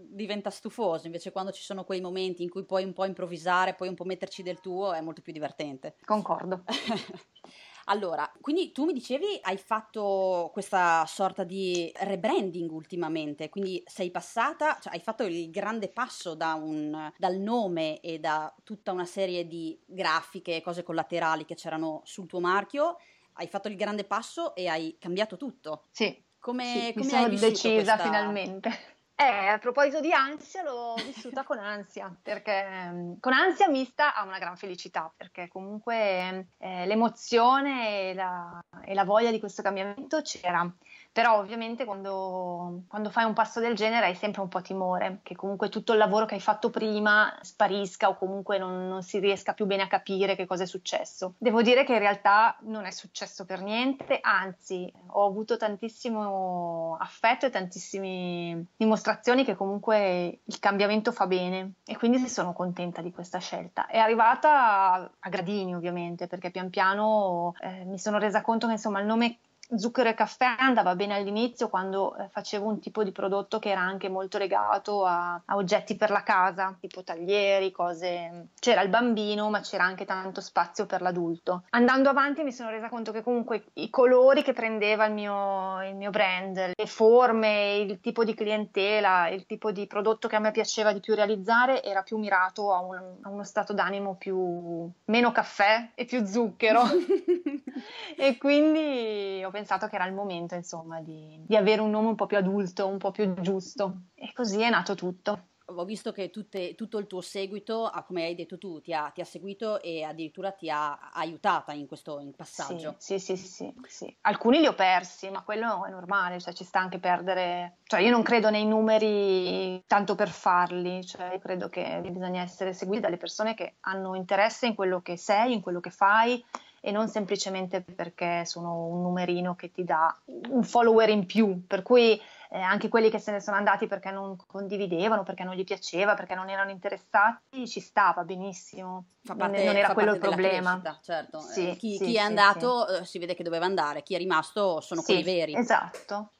diventa 0.00 0.50
stufoso. 0.50 1.06
Invece 1.06 1.32
quando 1.32 1.52
ci 1.52 1.62
sono 1.62 1.84
quei 1.84 2.00
momenti 2.00 2.42
in 2.42 2.50
cui 2.50 2.64
puoi 2.64 2.84
un 2.84 2.92
po' 2.92 3.04
improvvisare, 3.04 3.74
puoi 3.74 3.88
un 3.88 3.94
po' 3.94 4.04
metterci 4.04 4.42
del 4.42 4.60
tuo, 4.60 4.92
è 4.92 5.00
molto 5.00 5.22
più 5.22 5.32
divertente. 5.32 5.96
Concordo. 6.04 6.64
Allora, 7.90 8.30
quindi 8.40 8.70
tu 8.72 8.84
mi 8.84 8.92
dicevi 8.92 9.38
hai 9.42 9.56
fatto 9.56 10.50
questa 10.52 11.04
sorta 11.06 11.42
di 11.42 11.90
rebranding 11.94 12.70
ultimamente, 12.70 13.48
quindi 13.48 13.82
sei 13.86 14.10
passata, 14.10 14.78
cioè 14.80 14.92
hai 14.92 15.00
fatto 15.00 15.24
il 15.24 15.50
grande 15.50 15.88
passo 15.88 16.34
da 16.34 16.52
un, 16.54 17.10
dal 17.16 17.36
nome 17.36 18.00
e 18.00 18.18
da 18.18 18.54
tutta 18.62 18.92
una 18.92 19.06
serie 19.06 19.46
di 19.46 19.78
grafiche 19.86 20.56
e 20.56 20.60
cose 20.60 20.82
collaterali 20.82 21.46
che 21.46 21.54
c'erano 21.54 22.02
sul 22.04 22.26
tuo 22.26 22.40
marchio, 22.40 22.98
hai 23.34 23.46
fatto 23.46 23.68
il 23.68 23.76
grande 23.76 24.04
passo 24.04 24.54
e 24.54 24.68
hai 24.68 24.96
cambiato 24.98 25.36
tutto. 25.36 25.84
Sì. 25.90 26.24
Come, 26.38 26.64
sì, 26.64 26.92
come 26.92 27.04
mi 27.04 27.10
sono 27.10 27.24
hai 27.24 27.30
decisa 27.30 27.72
questa... 27.72 27.98
finalmente. 27.98 28.96
Eh, 29.20 29.48
a 29.48 29.58
proposito 29.58 29.98
di 29.98 30.12
ansia, 30.12 30.62
l'ho 30.62 30.94
vissuta 30.94 31.42
con 31.42 31.58
ansia, 31.58 32.16
perché 32.22 32.88
mm, 32.92 33.14
con 33.18 33.32
ansia 33.32 33.68
mista 33.68 34.14
a 34.14 34.22
una 34.22 34.38
gran 34.38 34.56
felicità, 34.56 35.12
perché 35.16 35.48
comunque 35.48 36.50
eh, 36.56 36.86
l'emozione 36.86 38.10
e 38.10 38.14
la, 38.14 38.60
e 38.84 38.94
la 38.94 39.02
voglia 39.02 39.32
di 39.32 39.40
questo 39.40 39.60
cambiamento 39.60 40.22
c'era. 40.22 40.72
Però 41.18 41.36
ovviamente 41.36 41.84
quando, 41.84 42.82
quando, 42.86 43.10
fai 43.10 43.24
un 43.24 43.32
passo 43.32 43.58
del 43.58 43.74
genere 43.74 44.06
hai 44.06 44.14
sempre 44.14 44.40
un 44.40 44.46
po' 44.46 44.62
timore 44.62 45.18
che 45.24 45.34
comunque 45.34 45.68
tutto 45.68 45.90
il 45.90 45.98
lavoro 45.98 46.26
che 46.26 46.34
hai 46.34 46.40
fatto 46.40 46.70
prima 46.70 47.36
sparisca 47.40 48.08
o 48.08 48.16
comunque 48.16 48.56
non, 48.56 48.86
non, 48.86 49.02
si 49.02 49.18
riesca 49.18 49.52
più 49.52 49.66
bene 49.66 49.82
a 49.82 49.88
capire 49.88 50.36
che 50.36 50.46
cosa 50.46 50.62
è 50.62 50.66
successo. 50.66 51.34
Devo 51.36 51.60
dire 51.60 51.82
che 51.82 51.94
in 51.94 51.98
realtà 51.98 52.56
non 52.60 52.84
è 52.84 52.92
successo 52.92 53.44
per 53.44 53.62
niente, 53.62 54.20
anzi 54.22 54.92
ho 55.08 55.26
avuto 55.26 55.56
tantissimo 55.56 56.96
affetto 57.00 57.46
e 57.46 57.50
tantissime 57.50 58.66
dimostrazioni 58.76 59.44
che 59.44 59.56
comunque 59.56 60.38
il 60.44 60.58
cambiamento 60.60 61.10
fa 61.10 61.26
bene 61.26 61.72
e 61.84 61.96
quindi 61.96 62.28
sono 62.28 62.52
contenta 62.52 63.02
di 63.02 63.10
questa 63.10 63.38
scelta. 63.38 63.86
È 63.86 63.98
arrivata 63.98 65.10
a 65.18 65.28
gradini 65.28 65.74
ovviamente 65.74 66.28
perché 66.28 66.52
pian 66.52 66.70
piano 66.70 67.54
eh, 67.58 67.84
mi 67.86 67.98
sono 67.98 68.18
resa 68.18 68.40
conto 68.40 68.66
che 68.66 68.74
insomma 68.74 69.00
il 69.00 69.06
nome 69.06 69.38
Zucchero 69.76 70.08
e 70.08 70.14
caffè 70.14 70.56
andava 70.58 70.94
bene 70.94 71.14
all'inizio 71.14 71.68
quando 71.68 72.16
eh, 72.16 72.28
facevo 72.30 72.66
un 72.66 72.80
tipo 72.80 73.04
di 73.04 73.12
prodotto 73.12 73.58
che 73.58 73.68
era 73.68 73.82
anche 73.82 74.08
molto 74.08 74.38
legato 74.38 75.04
a, 75.04 75.40
a, 75.44 75.56
oggetti 75.56 75.94
per 75.94 76.10
la 76.10 76.22
casa, 76.22 76.74
tipo 76.80 77.04
taglieri, 77.04 77.70
cose. 77.70 78.48
C'era 78.58 78.80
il 78.80 78.88
bambino, 78.88 79.50
ma 79.50 79.60
c'era 79.60 79.84
anche 79.84 80.06
tanto 80.06 80.40
spazio 80.40 80.86
per 80.86 81.02
l'adulto. 81.02 81.64
Andando 81.70 82.08
avanti 82.08 82.42
mi 82.42 82.52
sono 82.52 82.70
resa 82.70 82.88
conto 82.88 83.12
che 83.12 83.22
comunque 83.22 83.64
i 83.74 83.90
colori 83.90 84.42
che 84.42 84.54
prendeva 84.54 85.04
il 85.04 85.12
mio, 85.12 85.82
il 85.86 85.96
mio 85.96 86.10
brand, 86.10 86.72
le 86.74 86.86
forme, 86.86 87.76
il 87.76 88.00
tipo 88.00 88.24
di 88.24 88.32
clientela, 88.32 89.28
il 89.28 89.44
tipo 89.44 89.70
di 89.70 89.86
prodotto 89.86 90.28
che 90.28 90.36
a 90.36 90.40
me 90.40 90.50
piaceva 90.50 90.94
di 90.94 91.00
più 91.00 91.14
realizzare 91.14 91.82
era 91.82 92.02
più 92.02 92.16
mirato 92.16 92.72
a, 92.72 92.80
un, 92.80 92.96
a 93.20 93.28
uno 93.28 93.44
stato 93.44 93.74
d'animo 93.74 94.14
più 94.14 94.90
meno 95.04 95.30
caffè 95.30 95.90
e 95.94 96.06
più 96.06 96.24
zucchero. 96.24 96.84
e 98.16 98.38
quindi 98.38 99.42
ho 99.44 99.50
pensato 99.50 99.56
che 99.88 99.94
era 99.94 100.06
il 100.06 100.14
momento, 100.14 100.54
insomma, 100.54 101.00
di, 101.00 101.40
di 101.46 101.56
avere 101.56 101.80
un 101.80 101.90
nome 101.90 102.08
un 102.08 102.14
po' 102.14 102.26
più 102.26 102.36
adulto, 102.36 102.86
un 102.86 102.98
po' 102.98 103.10
più 103.10 103.34
giusto. 103.40 104.02
E 104.14 104.32
così 104.32 104.60
è 104.60 104.70
nato 104.70 104.94
tutto 104.94 105.48
ho 105.74 105.84
visto 105.84 106.12
che 106.12 106.30
tutte, 106.30 106.74
tutto 106.74 106.98
il 106.98 107.06
tuo 107.06 107.20
seguito, 107.20 107.90
come 108.06 108.24
hai 108.24 108.34
detto 108.34 108.56
tu, 108.58 108.80
ti 108.80 108.92
ha, 108.94 109.10
ti 109.10 109.20
ha, 109.20 109.24
seguito 109.24 109.82
e 109.82 110.02
addirittura 110.02 110.50
ti 110.52 110.70
ha 110.70 111.10
aiutata 111.12 111.72
in 111.72 111.86
questo 111.86 112.20
in 112.20 112.34
passaggio. 112.34 112.94
Sì, 112.98 113.18
sì, 113.18 113.36
sì, 113.36 113.46
sì, 113.46 113.74
sì, 113.86 114.16
Alcuni 114.22 114.60
li 114.60 114.66
ho 114.66 114.74
persi, 114.74 115.28
ma 115.30 115.42
quello 115.42 115.84
è 115.84 115.90
normale, 115.90 116.40
cioè 116.40 116.54
ci 116.54 116.64
sta 116.64 116.80
anche 116.80 116.98
perdere. 116.98 117.78
Cioè 117.84 118.00
io 118.00 118.10
non 118.10 118.22
credo 118.22 118.50
nei 118.50 118.66
numeri 118.66 119.82
tanto 119.86 120.14
per 120.14 120.28
farli, 120.28 121.04
cioè 121.04 121.38
credo 121.38 121.68
che 121.68 122.00
bisogna 122.10 122.42
essere 122.42 122.72
seguiti 122.72 123.02
dalle 123.02 123.16
persone 123.16 123.54
che 123.54 123.76
hanno 123.80 124.14
interesse 124.14 124.66
in 124.66 124.74
quello 124.74 125.00
che 125.02 125.16
sei, 125.16 125.52
in 125.52 125.60
quello 125.60 125.80
che 125.80 125.90
fai 125.90 126.42
e 126.80 126.90
non 126.90 127.08
semplicemente 127.08 127.82
perché 127.82 128.44
sono 128.44 128.86
un 128.86 129.02
numerino 129.02 129.54
che 129.54 129.70
ti 129.70 129.84
dà 129.84 130.16
un 130.50 130.62
follower 130.62 131.08
in 131.08 131.26
più, 131.26 131.66
per 131.66 131.82
cui 131.82 132.20
eh, 132.50 132.60
anche 132.60 132.88
quelli 132.88 133.10
che 133.10 133.18
se 133.18 133.30
ne 133.30 133.40
sono 133.40 133.56
andati 133.56 133.86
perché 133.86 134.10
non 134.10 134.36
condividevano, 134.46 135.22
perché 135.22 135.44
non 135.44 135.54
gli 135.54 135.64
piaceva, 135.64 136.14
perché 136.14 136.34
non 136.34 136.48
erano 136.48 136.70
interessati, 136.70 137.66
ci 137.66 137.80
stava 137.80 138.24
benissimo. 138.24 139.06
Parte, 139.22 139.64
non, 139.64 139.76
era 139.76 139.92
quello 139.92 140.14
il 140.14 140.18
problema. 140.18 140.80
Crescita, 140.80 140.98
certo, 141.02 141.40
sì, 141.40 141.70
eh, 141.70 141.76
chi, 141.76 141.96
sì, 141.96 142.04
chi, 142.06 142.16
è 142.16 142.20
andato 142.20 142.86
sì. 142.86 142.94
Eh, 142.94 143.04
si 143.04 143.18
vede 143.18 143.34
che 143.34 143.42
doveva 143.42 143.66
andare, 143.66 144.02
chi 144.02 144.14
è 144.14 144.18
rimasto 144.18 144.80
sono 144.80 145.02
quelli 145.02 145.22
veri. 145.22 145.54
Esatto. 145.54 146.32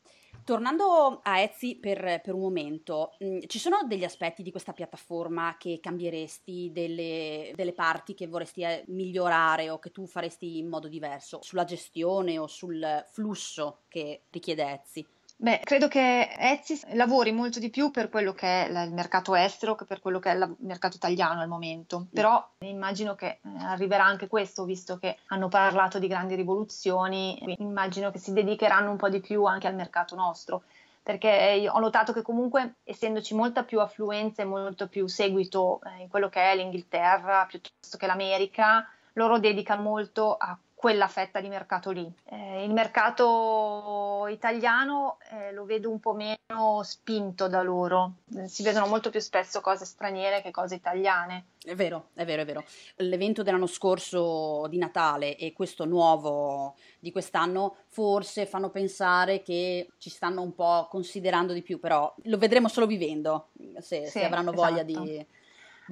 Tornando 0.49 1.21
a 1.25 1.43
Etsy 1.43 1.79
per, 1.79 2.23
per 2.23 2.33
un 2.33 2.41
momento, 2.41 3.11
mh, 3.19 3.27
mm, 3.27 3.39
ci 3.49 3.59
sono 3.59 3.83
degli 3.87 4.05
aspetti 4.05 4.43
di 4.43 4.51
questa 4.51 4.73
piattaforma 4.73 5.57
che 5.59 5.79
cambieresti, 5.79 6.71
delle, 6.73 7.53
delle 7.55 7.75
parti 7.75 8.15
che 8.15 8.29
vorresti 8.29 8.63
eh, 8.63 8.83
migliorare 8.87 9.69
o 9.69 9.79
che 9.79 9.91
tu 9.91 10.07
faresti 10.07 10.57
in 10.57 10.69
modo 10.69 10.89
diverso 10.89 11.41
sulla 11.43 11.65
gestione 11.65 12.39
o 12.39 12.47
sul 12.47 13.05
flusso 13.11 13.83
che 13.89 14.23
richiede 14.31 14.73
Etsy? 14.73 15.07
Beh, 15.41 15.61
credo 15.63 15.87
che 15.87 16.35
Etsy 16.37 16.81
lavori 16.95 17.31
molto 17.31 17.61
di 17.61 17.71
più 17.71 17.93
per 17.93 18.09
quello 18.09 18.33
che 18.33 18.67
è 18.67 18.83
il 18.83 18.93
mercato 18.93 19.37
estero 19.37 19.77
che 19.77 19.85
per 19.85 20.01
quello 20.01 20.19
che 20.19 20.33
è 20.33 20.35
il 20.35 20.57
mercato 20.63 20.97
italiano 20.97 21.41
al 21.41 21.47
momento, 21.47 22.09
però 22.13 22.45
immagino 22.59 23.15
che 23.15 23.27
eh, 23.27 23.39
arriverà 23.61 24.05
anche 24.05 24.27
questo, 24.27 24.65
visto 24.65 24.99
che 24.99 25.17
hanno 25.29 25.47
parlato 25.47 26.01
di 26.01 26.09
grandi 26.09 26.35
rivoluzioni, 26.35 27.55
immagino 27.59 28.11
che 28.11 28.19
si 28.19 28.33
dedicheranno 28.33 28.91
un 28.91 28.97
po' 28.97 29.09
di 29.09 29.21
più 29.21 29.45
anche 29.45 29.69
al 29.69 29.77
mercato 29.77 30.17
nostro. 30.17 30.65
Perché 31.05 31.69
ho 31.71 31.79
notato 31.79 32.13
che 32.13 32.23
comunque 32.23 32.79
essendoci 32.83 33.33
molta 33.33 33.63
più 33.63 33.79
affluenza 33.79 34.43
e 34.43 34.45
molto 34.45 34.89
più 34.89 35.07
seguito 35.07 35.81
eh, 35.85 36.03
in 36.03 36.09
quello 36.09 36.29
che 36.29 36.51
è 36.51 36.57
l'Inghilterra 36.57 37.47
piuttosto 37.47 37.97
che 37.97 38.07
l'America, 38.07 38.89
loro 39.13 39.39
dedicano 39.39 39.83
molto 39.83 40.35
a 40.35 40.59
quella 40.79 41.09
fetta 41.09 41.41
di 41.41 41.49
mercato 41.49 41.91
lì. 41.91 42.09
Eh, 42.31 42.63
il 42.63 42.73
mercato 42.73 44.29
italiano 44.29 45.19
eh, 45.33 45.53
lo 45.53 45.65
vedo 45.65 45.91
un 45.91 45.99
po' 45.99 46.13
meno 46.13 46.83
spinto 46.85 47.49
da 47.49 47.63
loro, 47.63 48.19
si 48.47 48.63
vedono 48.63 48.87
molto 48.87 49.11
più 49.11 49.19
spesso 49.19 49.61
cose 49.61 49.85
straniere 49.85 50.41
che 50.41 50.53
cose 50.53 50.77
italiane. 50.77 51.47
È 51.61 51.75
vero, 51.75 52.11
è 52.15 52.25
vero, 52.25 52.43
è 52.43 52.45
vero. 52.45 52.63
L'evento 52.99 53.43
dell'anno 53.43 53.67
scorso 53.67 54.69
di 54.69 54.79
Natale 54.79 55.37
e 55.37 55.53
questo 55.53 55.85
nuovo 55.85 56.77
di 57.01 57.11
quest'anno 57.11 57.75
forse 57.89 58.47
fanno 58.47 58.71
pensare 58.71 59.43
che 59.43 59.89
ci 59.99 60.11
stanno 60.11 60.43
un 60.43 60.55
po' 60.55 60.87
considerando 60.89 61.55
di 61.55 61.63
più, 61.63 61.81
però 61.81 62.15
lo 62.23 62.39
vedremo 62.39 62.69
solo 62.69 62.87
vivendo, 62.87 63.49
se, 63.81 64.05
sì, 64.05 64.11
se 64.11 64.25
avranno 64.25 64.53
esatto. 64.53 64.69
voglia 64.69 64.85
di 64.85 65.27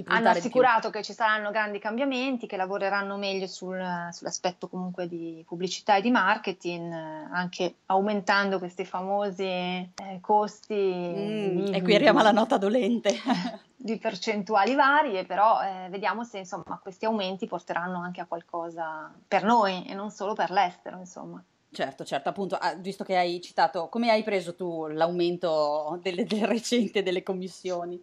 hanno 0.04 0.28
assicurato 0.28 0.90
che 0.90 1.02
ci 1.02 1.12
saranno 1.12 1.50
grandi 1.50 1.78
cambiamenti, 1.78 2.46
che 2.46 2.56
lavoreranno 2.56 3.16
meglio 3.16 3.46
sul, 3.46 3.82
sull'aspetto 4.12 4.68
comunque 4.68 5.08
di 5.08 5.44
pubblicità 5.46 5.96
e 5.96 6.02
di 6.02 6.10
marketing, 6.10 6.92
anche 6.92 7.76
aumentando 7.86 8.58
questi 8.58 8.84
famosi 8.84 9.44
eh, 9.44 9.92
costi. 10.20 10.74
Mm, 10.74 11.64
di, 11.64 11.70
e 11.72 11.82
qui 11.82 11.94
arriviamo 11.94 12.20
alla 12.20 12.32
nota 12.32 12.58
dolente. 12.58 13.14
di 13.76 13.98
percentuali 13.98 14.74
varie, 14.74 15.24
però 15.24 15.60
eh, 15.62 15.88
vediamo 15.90 16.24
se 16.24 16.38
insomma, 16.38 16.78
questi 16.82 17.04
aumenti 17.04 17.46
porteranno 17.46 18.00
anche 18.00 18.20
a 18.20 18.26
qualcosa 18.26 19.14
per 19.26 19.44
noi 19.44 19.84
e 19.86 19.94
non 19.94 20.10
solo 20.10 20.34
per 20.34 20.50
l'estero, 20.50 20.98
insomma. 20.98 21.42
Certo, 21.70 22.04
certo, 22.04 22.28
appunto, 22.28 22.56
ah, 22.56 22.74
visto 22.74 23.04
che 23.04 23.16
hai 23.16 23.40
citato, 23.40 23.88
come 23.88 24.10
hai 24.10 24.22
preso 24.22 24.54
tu 24.54 24.86
l'aumento 24.86 25.98
delle, 26.02 26.24
del 26.24 26.46
recente 26.46 27.02
delle 27.02 27.22
commissioni? 27.22 28.02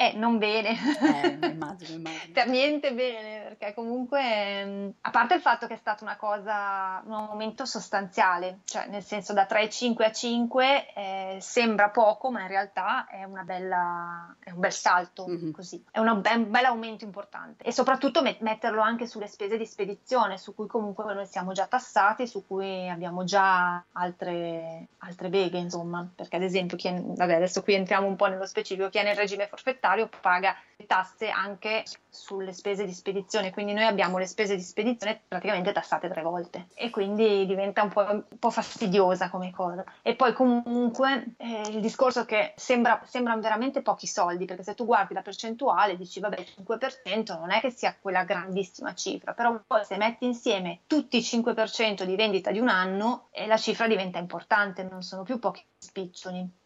Eh, 0.00 0.14
non 0.14 0.38
bene. 0.38 0.70
Eh, 0.70 1.28
immagino, 1.52 1.98
immagino. 1.98 2.32
per 2.32 2.48
niente 2.48 2.94
bene, 2.94 3.42
perché 3.42 3.74
comunque, 3.74 4.64
mm, 4.64 4.88
a 5.02 5.10
parte 5.10 5.34
il 5.34 5.42
fatto 5.42 5.66
che 5.66 5.74
è 5.74 5.76
stata 5.76 6.04
una 6.04 6.16
cosa, 6.16 7.02
un 7.04 7.12
aumento 7.12 7.66
sostanziale, 7.66 8.60
cioè 8.64 8.86
nel 8.86 9.02
senso 9.02 9.34
da 9.34 9.46
3,5 9.46 10.02
a 10.02 10.10
5 10.10 10.94
eh, 10.94 11.36
sembra 11.42 11.90
poco, 11.90 12.30
ma 12.30 12.40
in 12.40 12.48
realtà 12.48 13.06
è, 13.08 13.26
bella, 13.44 14.34
è 14.38 14.52
un 14.52 14.60
bel 14.60 14.72
salto, 14.72 15.26
mm-hmm. 15.28 15.50
così. 15.50 15.84
È 15.90 15.98
una, 15.98 16.12
un 16.12 16.22
bel 16.22 16.64
aumento 16.64 17.04
importante. 17.04 17.64
E 17.64 17.70
soprattutto 17.70 18.22
met- 18.22 18.40
metterlo 18.40 18.80
anche 18.80 19.06
sulle 19.06 19.26
spese 19.26 19.58
di 19.58 19.66
spedizione, 19.66 20.38
su 20.38 20.54
cui 20.54 20.66
comunque 20.66 21.12
noi 21.12 21.26
siamo 21.26 21.52
già 21.52 21.66
tassati, 21.66 22.26
su 22.26 22.46
cui 22.46 22.88
abbiamo 22.88 23.24
già 23.24 23.84
altre, 23.92 24.86
altre 25.00 25.28
beghe, 25.28 25.58
insomma. 25.58 26.08
Perché 26.14 26.36
ad 26.36 26.42
esempio, 26.42 26.78
chi 26.78 26.88
è, 26.88 26.98
vabbè, 26.98 27.34
adesso 27.34 27.62
qui 27.62 27.74
entriamo 27.74 28.06
un 28.06 28.16
po' 28.16 28.28
nello 28.28 28.46
specifico, 28.46 28.88
chi 28.88 28.96
è 28.96 29.04
nel 29.04 29.14
regime 29.14 29.46
forfettario, 29.46 29.88
proprietario 29.90 30.08
paga 30.20 30.56
tasse 30.86 31.28
anche 31.28 31.84
sulle 32.08 32.54
spese 32.54 32.86
di 32.86 32.92
spedizione, 32.92 33.52
quindi 33.52 33.74
noi 33.74 33.84
abbiamo 33.84 34.16
le 34.16 34.26
spese 34.26 34.56
di 34.56 34.62
spedizione 34.62 35.20
praticamente 35.28 35.72
tassate 35.72 36.08
tre 36.08 36.22
volte 36.22 36.68
e 36.74 36.88
quindi 36.88 37.44
diventa 37.46 37.82
un 37.82 37.90
po', 37.90 38.00
un 38.00 38.24
po 38.38 38.50
fastidiosa 38.50 39.28
come 39.28 39.52
cosa. 39.52 39.84
E 40.02 40.14
poi 40.14 40.32
comunque 40.32 41.34
eh, 41.36 41.68
il 41.68 41.80
discorso 41.80 42.24
che 42.24 42.54
sembra, 42.56 43.02
sembrano 43.04 43.42
veramente 43.42 43.82
pochi 43.82 44.06
soldi, 44.06 44.46
perché 44.46 44.62
se 44.62 44.74
tu 44.74 44.86
guardi 44.86 45.12
la 45.12 45.22
percentuale 45.22 45.96
dici 45.96 46.18
vabbè 46.18 46.38
il 46.38 46.54
5% 46.64 47.38
non 47.38 47.52
è 47.52 47.60
che 47.60 47.70
sia 47.70 47.94
quella 48.00 48.24
grandissima 48.24 48.94
cifra, 48.94 49.34
però 49.34 49.60
poi 49.66 49.84
se 49.84 49.98
metti 49.98 50.24
insieme 50.24 50.80
tutti 50.86 51.18
i 51.18 51.20
5% 51.20 52.04
di 52.04 52.16
vendita 52.16 52.50
di 52.50 52.58
un 52.58 52.68
anno 52.68 53.28
eh, 53.32 53.46
la 53.46 53.58
cifra 53.58 53.86
diventa 53.86 54.18
importante, 54.18 54.82
non 54.82 55.02
sono 55.02 55.22
più 55.22 55.38
pochi 55.38 55.62
spiccioli. 55.78 56.59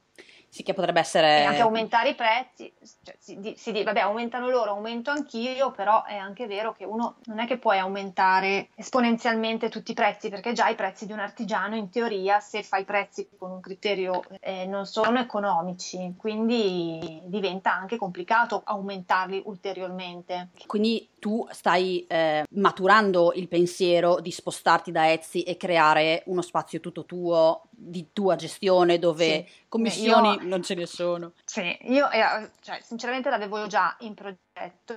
Sì, 0.55 0.63
che 0.63 0.73
potrebbe 0.73 1.01
essere... 1.01 1.41
E 1.41 1.45
anche 1.47 1.63
aumentare 1.63 2.11
i 2.11 2.15
prezzi, 2.15 2.73
cioè, 3.03 3.17
si, 3.19 3.55
si 3.57 3.73
dice, 3.73 3.83
vabbè, 3.83 3.99
aumentano 3.99 4.49
loro, 4.49 4.71
aumento 4.71 5.11
anch'io, 5.11 5.73
però 5.73 6.05
è 6.05 6.15
anche 6.15 6.47
vero 6.47 6.73
che 6.73 6.85
uno 6.85 7.17
non 7.25 7.41
è 7.41 7.47
che 7.49 7.59
puoi 7.59 7.81
aumentare 7.81 8.69
esponenzialmente 8.77 9.69
tutti 9.69 9.91
i 9.91 9.95
prezzi, 9.95 10.29
perché 10.29 10.53
già 10.53 10.69
i 10.69 10.77
prezzi 10.77 11.07
di 11.07 11.13
un 11.13 11.19
artigiano, 11.19 11.75
in 11.75 11.91
teoria, 11.91 12.39
se 12.39 12.63
fai 12.63 12.83
i 12.83 12.85
prezzi 12.85 13.29
con 13.37 13.51
un 13.51 13.59
criterio 13.59 14.23
eh, 14.39 14.65
non 14.65 14.87
sono 14.87 15.19
economici, 15.19 16.15
quindi 16.17 17.21
diventa 17.25 17.75
anche 17.75 17.97
complicato 17.97 18.63
aumentarli 18.65 19.43
ulteriormente. 19.47 20.51
Quindi 20.67 21.09
tu 21.25 21.49
stai 21.53 22.05
eh, 22.07 22.45
maturando 22.51 23.33
il 23.35 23.49
pensiero 23.49 24.21
di 24.21 24.31
spostarti 24.31 24.93
da 24.93 25.11
Etsy 25.11 25.41
e 25.41 25.57
creare 25.57 26.23
uno 26.27 26.43
spazio 26.43 26.81
tutto 26.81 27.07
tuo 27.07 27.63
di 27.71 28.11
tua 28.13 28.37
gestione 28.37 28.99
dove 28.99 29.47
sì. 29.47 29.65
commissioni 29.69 30.35
io, 30.35 30.41
non 30.43 30.63
ce 30.63 30.75
ne 30.75 30.85
sono. 30.85 31.33
Sì, 31.43 31.79
io 31.85 32.11
eh, 32.11 32.51
cioè, 32.61 32.79
sinceramente 32.83 33.31
l'avevo 33.31 33.67
già 33.67 33.97
in 34.01 34.13
progetto 34.13 34.43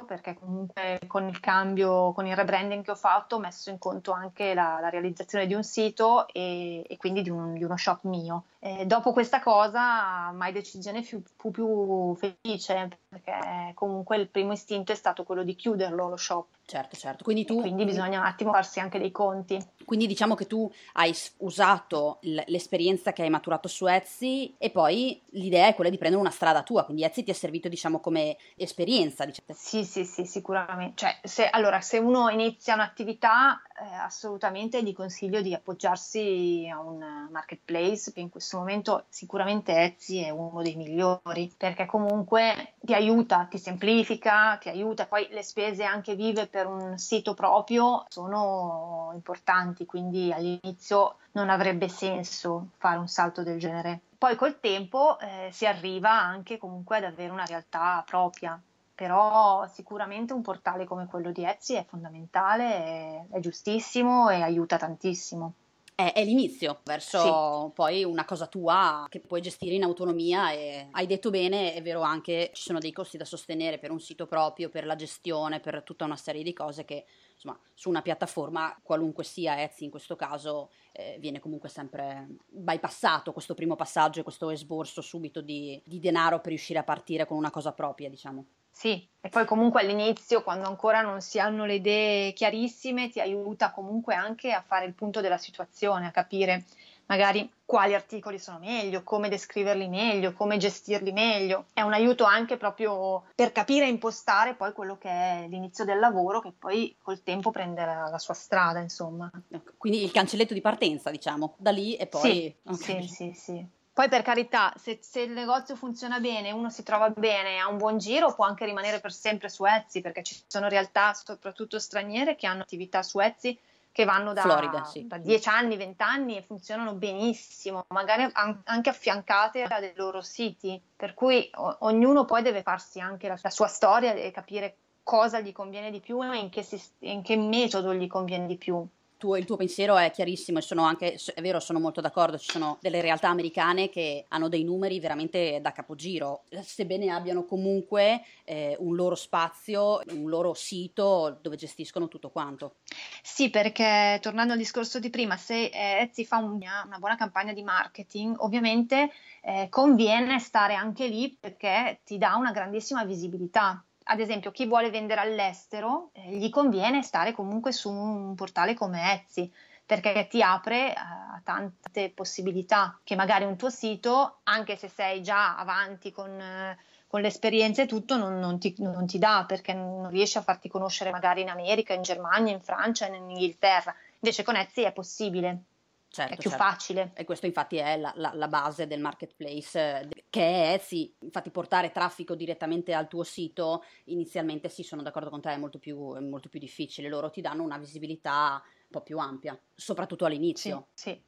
perché 0.05 0.35
comunque 0.35 0.99
con 1.07 1.27
il 1.27 1.39
cambio, 1.39 2.11
con 2.13 2.27
il 2.27 2.35
rebranding 2.35 2.83
che 2.83 2.91
ho 2.91 2.95
fatto 2.95 3.35
ho 3.35 3.39
messo 3.39 3.71
in 3.71 3.79
conto 3.79 4.11
anche 4.11 4.53
la, 4.53 4.77
la 4.79 4.89
realizzazione 4.89 5.47
di 5.47 5.55
un 5.55 5.63
sito 5.63 6.27
e, 6.27 6.85
e 6.87 6.97
quindi 6.97 7.23
di, 7.23 7.31
un, 7.31 7.53
di, 7.53 7.63
uno 7.63 7.75
shop 7.75 8.03
mio. 8.03 8.45
E 8.59 8.85
dopo 8.85 9.11
questa 9.13 9.41
cosa 9.41 10.31
mai 10.31 10.51
decisione 10.51 11.01
fu, 11.01 11.21
fu 11.35 11.49
più 11.49 12.15
felice 12.15 12.99
perché 13.07 13.71
comunque 13.73 14.17
il 14.17 14.29
primo 14.29 14.51
istinto 14.51 14.91
è 14.91 14.95
stato 14.95 15.23
quello 15.23 15.43
di 15.43 15.55
chiuderlo 15.55 16.07
lo 16.07 16.17
shop. 16.17 16.47
Certo, 16.69 16.97
certo. 16.97 17.23
Quindi, 17.23 17.45
tu, 17.45 17.61
quindi 17.61 17.85
bisogna 17.85 18.19
un 18.19 18.25
attimo 18.25 18.51
farsi 18.51 18.81
anche 18.81 18.99
dei 18.99 19.09
conti. 19.09 19.57
Quindi 19.85 20.05
diciamo 20.05 20.35
che 20.35 20.47
tu 20.47 20.69
hai 20.93 21.15
usato 21.37 22.19
l'esperienza 22.47 23.13
che 23.13 23.21
hai 23.21 23.29
maturato 23.29 23.69
su 23.69 23.87
Etsy 23.87 24.53
e 24.57 24.69
poi 24.69 25.21
l'idea 25.29 25.67
è 25.67 25.75
quella 25.75 25.89
di 25.89 25.97
prendere 25.97 26.21
una 26.21 26.29
strada 26.29 26.63
tua, 26.63 26.83
quindi 26.83 27.05
Etsy 27.05 27.23
ti 27.23 27.31
è 27.31 27.33
servito 27.33 27.69
diciamo 27.69 28.01
come 28.01 28.35
esperienza. 28.57 29.23
Diciamo. 29.23 29.47
Sì, 29.57 29.85
sì, 29.85 30.03
sì, 30.03 30.25
sicuramente. 30.25 30.95
Cioè, 30.97 31.17
se, 31.23 31.47
allora, 31.47 31.79
se 31.79 31.99
uno 31.99 32.27
inizia 32.27 32.73
un'attività, 32.73 33.61
eh, 33.79 33.93
assolutamente 33.93 34.81
gli 34.81 34.93
consiglio 34.93 35.41
di 35.41 35.53
appoggiarsi 35.53 36.67
a 36.71 36.79
un 36.79 37.27
marketplace, 37.31 38.11
che 38.11 38.19
in 38.19 38.29
questo 38.29 38.57
momento 38.57 39.05
sicuramente 39.09 39.73
Etsy 39.73 40.23
è 40.23 40.29
uno 40.29 40.61
dei 40.61 40.75
migliori, 40.75 41.53
perché 41.55 41.85
comunque 41.85 42.73
ti 42.79 42.93
aiuta, 42.93 43.47
ti 43.49 43.57
semplifica, 43.57 44.57
ti 44.59 44.69
aiuta, 44.69 45.05
poi 45.05 45.27
le 45.29 45.43
spese 45.43 45.83
anche 45.83 46.15
vive 46.15 46.47
per 46.47 46.65
un 46.65 46.97
sito 46.97 47.33
proprio 47.33 48.05
sono 48.09 49.11
importanti, 49.13 49.85
quindi 49.85 50.31
all'inizio 50.31 51.17
non 51.33 51.49
avrebbe 51.49 51.87
senso 51.87 52.69
fare 52.77 52.97
un 52.97 53.07
salto 53.07 53.43
del 53.43 53.59
genere. 53.59 53.99
Poi 54.17 54.35
col 54.35 54.59
tempo 54.59 55.19
eh, 55.19 55.49
si 55.51 55.67
arriva 55.67 56.09
anche 56.09 56.57
comunque 56.57 56.97
ad 56.97 57.03
avere 57.03 57.31
una 57.31 57.45
realtà 57.45 58.03
propria, 58.03 58.59
però 58.97 59.67
sicuramente 59.67 60.33
un 60.33 60.41
portale 60.41 60.85
come 60.85 61.05
quello 61.05 61.31
di 61.31 61.45
Etsy 61.45 61.75
è 61.75 61.85
fondamentale, 61.87 62.63
è, 62.65 63.25
è 63.33 63.39
giustissimo 63.39 64.27
e 64.29 64.41
aiuta 64.41 64.77
tantissimo 64.77 65.53
è, 65.97 66.13
è 66.13 66.23
l'inizio 66.23 66.81
verso 66.83 67.65
sì. 67.67 67.71
poi 67.73 68.03
una 68.03 68.23
cosa 68.23 68.45
tua 68.45 69.07
che 69.09 69.19
puoi 69.19 69.41
gestire 69.41 69.73
in 69.73 69.81
autonomia 69.81 70.51
e 70.51 70.89
hai 70.91 71.07
detto 71.07 71.31
bene, 71.31 71.73
è 71.73 71.81
vero 71.81 72.01
anche 72.01 72.51
ci 72.53 72.61
sono 72.61 72.77
dei 72.77 72.91
costi 72.91 73.17
da 73.17 73.25
sostenere 73.25 73.79
per 73.79 73.89
un 73.89 73.99
sito 73.99 74.27
proprio, 74.27 74.69
per 74.69 74.85
la 74.85 74.95
gestione, 74.95 75.59
per 75.59 75.81
tutta 75.81 76.05
una 76.05 76.15
serie 76.15 76.43
di 76.43 76.53
cose 76.53 76.85
che 76.85 77.05
insomma 77.33 77.59
su 77.73 77.89
una 77.89 78.03
piattaforma 78.03 78.79
qualunque 78.83 79.23
sia 79.23 79.59
Etsy 79.63 79.85
in 79.85 79.89
questo 79.89 80.15
caso 80.15 80.69
eh, 80.91 81.17
viene 81.19 81.39
comunque 81.39 81.67
sempre 81.67 82.27
bypassato 82.45 83.33
questo 83.33 83.55
primo 83.55 83.75
passaggio 83.75 84.19
e 84.19 84.23
questo 84.23 84.51
esborso 84.51 85.01
subito 85.01 85.41
di, 85.41 85.81
di 85.83 85.99
denaro 85.99 86.41
per 86.41 86.49
riuscire 86.49 86.77
a 86.77 86.83
partire 86.83 87.25
con 87.25 87.37
una 87.37 87.49
cosa 87.49 87.73
propria 87.73 88.07
diciamo. 88.07 88.45
Sì, 88.77 89.09
e 89.21 89.29
poi 89.29 89.43
comunque 89.45 89.81
all'inizio, 89.81 90.43
quando 90.43 90.67
ancora 90.67 91.01
non 91.01 91.19
si 91.19 91.39
hanno 91.39 91.65
le 91.65 91.73
idee 91.73 92.31
chiarissime, 92.33 93.09
ti 93.09 93.19
aiuta 93.19 93.71
comunque 93.71 94.13
anche 94.13 94.51
a 94.51 94.61
fare 94.61 94.85
il 94.85 94.93
punto 94.93 95.19
della 95.19 95.39
situazione, 95.39 96.05
a 96.05 96.11
capire 96.11 96.63
magari 97.07 97.51
quali 97.65 97.95
articoli 97.95 98.37
sono 98.37 98.59
meglio, 98.59 99.01
come 99.01 99.29
descriverli 99.29 99.87
meglio, 99.87 100.33
come 100.33 100.57
gestirli 100.57 101.11
meglio. 101.11 101.65
È 101.73 101.81
un 101.81 101.93
aiuto 101.93 102.23
anche 102.23 102.57
proprio 102.57 103.23
per 103.33 103.51
capire 103.51 103.85
e 103.85 103.89
impostare 103.89 104.53
poi 104.53 104.73
quello 104.73 104.95
che 104.99 105.09
è 105.09 105.47
l'inizio 105.49 105.83
del 105.83 105.97
lavoro 105.97 106.39
che 106.39 106.53
poi 106.55 106.95
col 107.01 107.23
tempo 107.23 107.49
prende 107.49 107.83
la, 107.83 108.09
la 108.11 108.19
sua 108.19 108.35
strada, 108.35 108.77
insomma. 108.77 109.27
Ecco, 109.49 109.71
quindi 109.77 110.03
il 110.03 110.11
cancelletto 110.11 110.53
di 110.53 110.61
partenza, 110.61 111.09
diciamo, 111.09 111.55
da 111.57 111.71
lì 111.71 111.95
e 111.95 112.05
poi... 112.05 112.31
Sì, 112.31 112.55
okay. 112.71 113.01
sì, 113.01 113.07
sì, 113.07 113.33
sì. 113.33 113.67
Poi 113.97 114.09
per 114.09 114.21
carità, 114.21 114.71
se, 114.77 114.99
se, 115.01 115.21
il 115.21 115.31
negozio 115.31 115.75
funziona 115.75 116.19
bene, 116.19 116.51
uno 116.51 116.69
si 116.69 116.83
trova 116.83 117.09
bene, 117.09 117.57
ha 117.57 117.67
un 117.67 117.77
buon 117.77 117.97
giro, 117.97 118.31
può 118.31 118.45
anche 118.45 118.63
rimanere 118.63 118.99
per 118.99 119.11
sempre 119.11 119.49
su 119.49 119.65
Etsy, 119.65 120.01
perché 120.01 120.21
ci 120.21 120.39
sono 120.45 120.69
realtà, 120.69 121.15
soprattutto 121.15 121.79
straniere, 121.79 122.35
che 122.35 122.45
hanno 122.45 122.61
attività 122.61 123.01
su 123.01 123.19
Etsy 123.19 123.57
che 123.91 124.05
vanno 124.05 124.33
da, 124.33 124.43
Florida, 124.43 124.83
sì. 124.83 125.07
da 125.07 125.17
10 125.17 125.49
anni, 125.49 125.77
20 125.77 126.03
anni 126.03 126.37
e 126.37 126.43
funzionano 126.43 126.93
benissimo, 126.93 127.85
magari 127.87 128.29
anche 128.33 128.89
affiancate 128.91 129.65
da 129.67 129.79
dei 129.79 129.93
loro 129.95 130.21
siti, 130.21 130.79
per 130.95 131.15
cui 131.15 131.49
o- 131.55 131.77
ognuno 131.79 132.25
poi 132.25 132.43
deve 132.43 132.61
farsi 132.61 132.99
anche 132.99 133.27
la, 133.27 133.39
la 133.41 133.49
sua 133.49 133.65
storia 133.65 134.13
e 134.13 134.29
capire 134.29 134.75
cosa 135.01 135.39
gli 135.39 135.51
conviene 135.51 135.89
di 135.89 136.01
più 136.01 136.21
e 136.21 136.37
in 136.37 136.49
che, 136.51 136.61
si, 136.61 136.79
in 136.99 137.23
che 137.23 137.35
metodo 137.35 137.95
gli 137.95 138.05
conviene 138.05 138.45
di 138.45 138.57
più 138.57 138.87
tuo, 139.17 139.35
il 139.35 139.45
tuo 139.45 139.57
pensiero 139.57 139.97
è 139.97 140.11
chiarissimo 140.11 140.59
e 140.59 140.61
sono 140.61 140.83
anche, 140.83 141.19
è 141.33 141.41
vero, 141.41 141.59
sono 141.59 141.79
molto 141.79 142.01
d'accordo, 142.01 142.37
ci 142.37 142.51
sono 142.51 142.77
delle 142.81 143.01
realtà 143.01 143.29
americane 143.29 143.89
che 143.89 144.25
hanno 144.29 144.47
dei 144.47 144.63
numeri 144.63 144.99
veramente 144.99 145.59
da 145.61 145.71
capogiro, 145.71 146.43
sebbene 146.61 147.09
abbiano 147.09 147.45
comunque 147.45 148.21
eh, 148.45 148.75
un 148.79 148.95
loro 148.95 149.15
spazio, 149.15 150.01
un 150.11 150.29
loro 150.29 150.53
sito 150.53 151.39
dove 151.41 151.55
gestiscono 151.55 152.07
tutto 152.07 152.29
quanto. 152.29 152.75
Sì, 153.21 153.49
perché 153.49 154.19
tornando 154.21 154.53
al 154.53 154.59
discorso 154.59 154.99
di 154.99 155.09
prima, 155.09 155.37
se 155.37 155.65
eh, 155.65 156.01
Etsy 156.01 156.23
fa 156.23 156.37
una, 156.37 156.83
una 156.85 156.99
buona 156.99 157.15
campagna 157.15 157.53
di 157.53 157.63
marketing, 157.63 158.35
ovviamente 158.39 159.11
eh, 159.41 159.67
conviene 159.69 160.39
stare 160.39 160.75
anche 160.75 161.07
lì 161.07 161.35
perché 161.39 162.01
ti 162.03 162.17
dà 162.17 162.35
una 162.35 162.51
grandissima 162.51 163.03
visibilità 163.03 163.83
ad 164.07 164.19
esempio 164.19 164.51
chi 164.51 164.65
vuole 164.65 164.89
vendere 164.89 165.21
all'estero 165.21 166.09
eh, 166.13 166.35
gli 166.35 166.49
conviene 166.49 167.03
stare 167.03 167.33
comunque 167.33 167.71
su 167.71 167.91
un 167.91 168.35
portale 168.35 168.73
come 168.73 169.13
Etsy 169.13 169.51
perché 169.85 170.27
ti 170.29 170.41
apre 170.41 170.93
uh, 170.95 171.35
a 171.35 171.41
tante 171.43 172.11
possibilità 172.11 172.99
che 173.03 173.15
magari 173.15 173.45
un 173.45 173.55
tuo 173.55 173.69
sito, 173.69 174.39
anche 174.43 174.75
se 174.75 174.89
sei 174.89 175.23
già 175.23 175.57
avanti 175.57 176.11
con, 176.11 176.29
uh, 176.29 176.77
con 177.07 177.21
l'esperienza 177.21 177.81
e 177.81 177.85
tutto, 177.85 178.17
non, 178.17 178.37
non, 178.37 178.59
ti, 178.59 178.75
non, 178.79 179.07
ti, 179.07 179.17
dà 179.17 179.45
perché 179.47 179.73
non 179.73 180.09
riesci 180.09 180.37
a 180.37 180.41
farti 180.41 180.67
conoscere 180.67 181.09
magari 181.09 181.41
in 181.41 181.49
America, 181.49 181.93
in 181.93 182.01
Germania, 182.01 182.51
in 182.51 182.59
Francia, 182.59 183.07
in 183.07 183.29
Inghilterra. 183.29 183.95
Invece 184.19 184.43
con 184.43 184.57
Etsy 184.57 184.83
è 184.83 184.91
possibile. 184.91 185.63
Certo, 186.09 186.33
è 186.33 186.37
più 186.37 186.49
certo. 186.49 186.65
facile. 186.65 187.11
E 187.15 187.25
questo 187.25 187.45
infatti 187.45 187.77
è 187.77 187.97
la, 187.97 188.11
la, 188.15 188.31
la, 188.33 188.47
base 188.47 188.87
del 188.87 189.01
marketplace, 189.01 189.79
eh, 189.79 190.25
che 190.29 190.73
è 190.73 190.77
sì, 190.79 191.13
infatti 191.19 191.51
portare 191.51 191.91
traffico 191.91 192.33
direttamente 192.33 192.93
al 192.93 193.07
tuo 193.07 193.23
sito, 193.23 193.83
inizialmente 194.05 194.69
sì, 194.69 194.83
sono 194.83 195.01
d'accordo 195.01 195.29
con 195.29 195.41
te, 195.41 195.51
è 195.51 195.57
molto 195.57 195.79
più, 195.79 196.15
è 196.15 196.19
molto 196.19 196.49
più 196.49 196.59
difficile, 196.59 197.09
loro 197.09 197.29
ti 197.29 197.41
danno 197.41 197.63
una 197.63 197.77
visibilità 197.77 198.61
un 198.63 198.89
po' 198.89 199.01
più 199.01 199.17
ampia, 199.17 199.59
soprattutto 199.75 200.25
all'inizio. 200.25 200.87
Sì, 200.93 201.11
sì. 201.11 201.21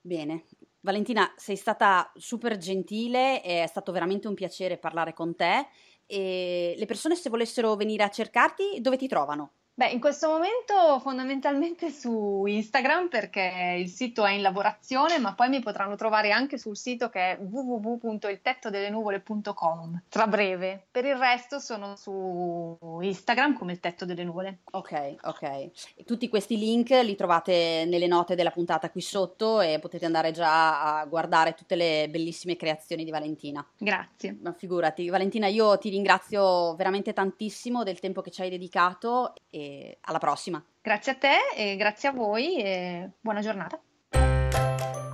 Bene, 0.00 0.44
Valentina, 0.80 1.32
sei 1.36 1.56
stata 1.56 2.12
super 2.14 2.56
gentile, 2.58 3.40
è 3.40 3.66
stato 3.66 3.90
veramente 3.90 4.28
un 4.28 4.34
piacere 4.34 4.78
parlare 4.78 5.12
con 5.12 5.34
te. 5.34 5.66
E 6.06 6.74
le 6.76 6.86
persone 6.86 7.16
se 7.16 7.28
volessero 7.28 7.74
venire 7.74 8.04
a 8.04 8.08
cercarti, 8.08 8.80
dove 8.80 8.96
ti 8.96 9.08
trovano? 9.08 9.52
Beh, 9.78 9.90
in 9.90 10.00
questo 10.00 10.28
momento 10.28 10.98
fondamentalmente 11.00 11.90
su 11.90 12.46
Instagram 12.46 13.08
perché 13.08 13.76
il 13.78 13.90
sito 13.90 14.24
è 14.24 14.32
in 14.32 14.40
lavorazione, 14.40 15.18
ma 15.18 15.34
poi 15.34 15.50
mi 15.50 15.60
potranno 15.60 15.96
trovare 15.96 16.32
anche 16.32 16.56
sul 16.56 16.78
sito 16.78 17.10
che 17.10 17.32
è 17.32 17.38
www.iltettodelenuvole.com 17.38 20.04
tra 20.08 20.26
breve. 20.28 20.86
Per 20.90 21.04
il 21.04 21.16
resto 21.16 21.58
sono 21.58 21.94
su 21.94 22.78
Instagram 23.02 23.58
come 23.58 23.72
il 23.72 23.80
tetto 23.80 24.06
delle 24.06 24.24
nuvole. 24.24 24.60
Ok, 24.70 25.16
ok. 25.20 25.42
E 25.42 25.72
tutti 26.06 26.30
questi 26.30 26.56
link 26.56 26.88
li 26.88 27.14
trovate 27.14 27.84
nelle 27.86 28.06
note 28.06 28.34
della 28.34 28.52
puntata 28.52 28.88
qui 28.88 29.02
sotto 29.02 29.60
e 29.60 29.78
potete 29.78 30.06
andare 30.06 30.30
già 30.30 31.00
a 31.00 31.04
guardare 31.04 31.52
tutte 31.52 31.76
le 31.76 32.08
bellissime 32.08 32.56
creazioni 32.56 33.04
di 33.04 33.10
Valentina. 33.10 33.62
Grazie. 33.76 34.38
Ma 34.40 34.54
figurati, 34.54 35.10
Valentina, 35.10 35.48
io 35.48 35.76
ti 35.76 35.90
ringrazio 35.90 36.74
veramente 36.76 37.12
tantissimo 37.12 37.82
del 37.82 38.00
tempo 38.00 38.22
che 38.22 38.30
ci 38.30 38.40
hai 38.40 38.48
dedicato 38.48 39.34
e 39.50 39.64
alla 40.02 40.18
prossima. 40.18 40.62
Grazie 40.80 41.12
a 41.12 41.14
te 41.16 41.36
e 41.56 41.76
grazie 41.76 42.08
a 42.08 42.12
voi 42.12 42.58
e 42.58 43.10
buona 43.20 43.40
giornata. 43.40 43.80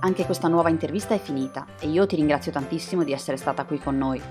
Anche 0.05 0.25
questa 0.25 0.49
nuova 0.49 0.69
intervista 0.69 1.13
è 1.13 1.19
finita 1.19 1.65
e 1.79 1.87
io 1.87 2.05
ti 2.05 2.17
ringrazio 2.17 2.51
tantissimo 2.51 3.05
di 3.05 3.13
essere 3.13 3.37
stata 3.37 3.63
qui 3.63 3.79
con 3.79 3.97
noi. 3.97 4.21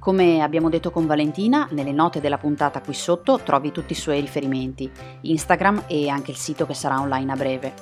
Come 0.00 0.42
abbiamo 0.42 0.68
detto 0.68 0.90
con 0.90 1.06
Valentina, 1.06 1.68
nelle 1.70 1.92
note 1.92 2.20
della 2.20 2.38
puntata 2.38 2.80
qui 2.80 2.92
sotto 2.92 3.38
trovi 3.38 3.70
tutti 3.70 3.92
i 3.92 3.94
suoi 3.94 4.20
riferimenti, 4.20 4.90
Instagram 5.20 5.84
e 5.86 6.08
anche 6.08 6.32
il 6.32 6.36
sito 6.36 6.66
che 6.66 6.74
sarà 6.74 7.00
online 7.00 7.30
a 7.30 7.36
breve. 7.36 7.72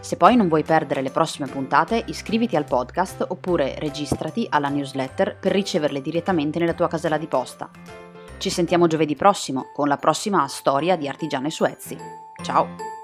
Se 0.00 0.18
poi 0.18 0.36
non 0.36 0.48
vuoi 0.48 0.64
perdere 0.64 1.00
le 1.00 1.10
prossime 1.10 1.46
puntate, 1.46 2.04
iscriviti 2.08 2.56
al 2.56 2.64
podcast 2.64 3.24
oppure 3.26 3.78
registrati 3.78 4.46
alla 4.50 4.68
newsletter 4.68 5.38
per 5.38 5.52
riceverle 5.52 6.02
direttamente 6.02 6.58
nella 6.58 6.74
tua 6.74 6.88
casella 6.88 7.16
di 7.16 7.26
posta. 7.26 8.11
Ci 8.42 8.50
sentiamo 8.50 8.88
giovedì 8.88 9.14
prossimo 9.14 9.70
con 9.72 9.86
la 9.86 9.98
prossima 9.98 10.48
storia 10.48 10.96
di 10.96 11.06
Artigiane 11.06 11.48
su 11.48 11.62
Etsy. 11.62 11.96
Ciao! 12.42 13.01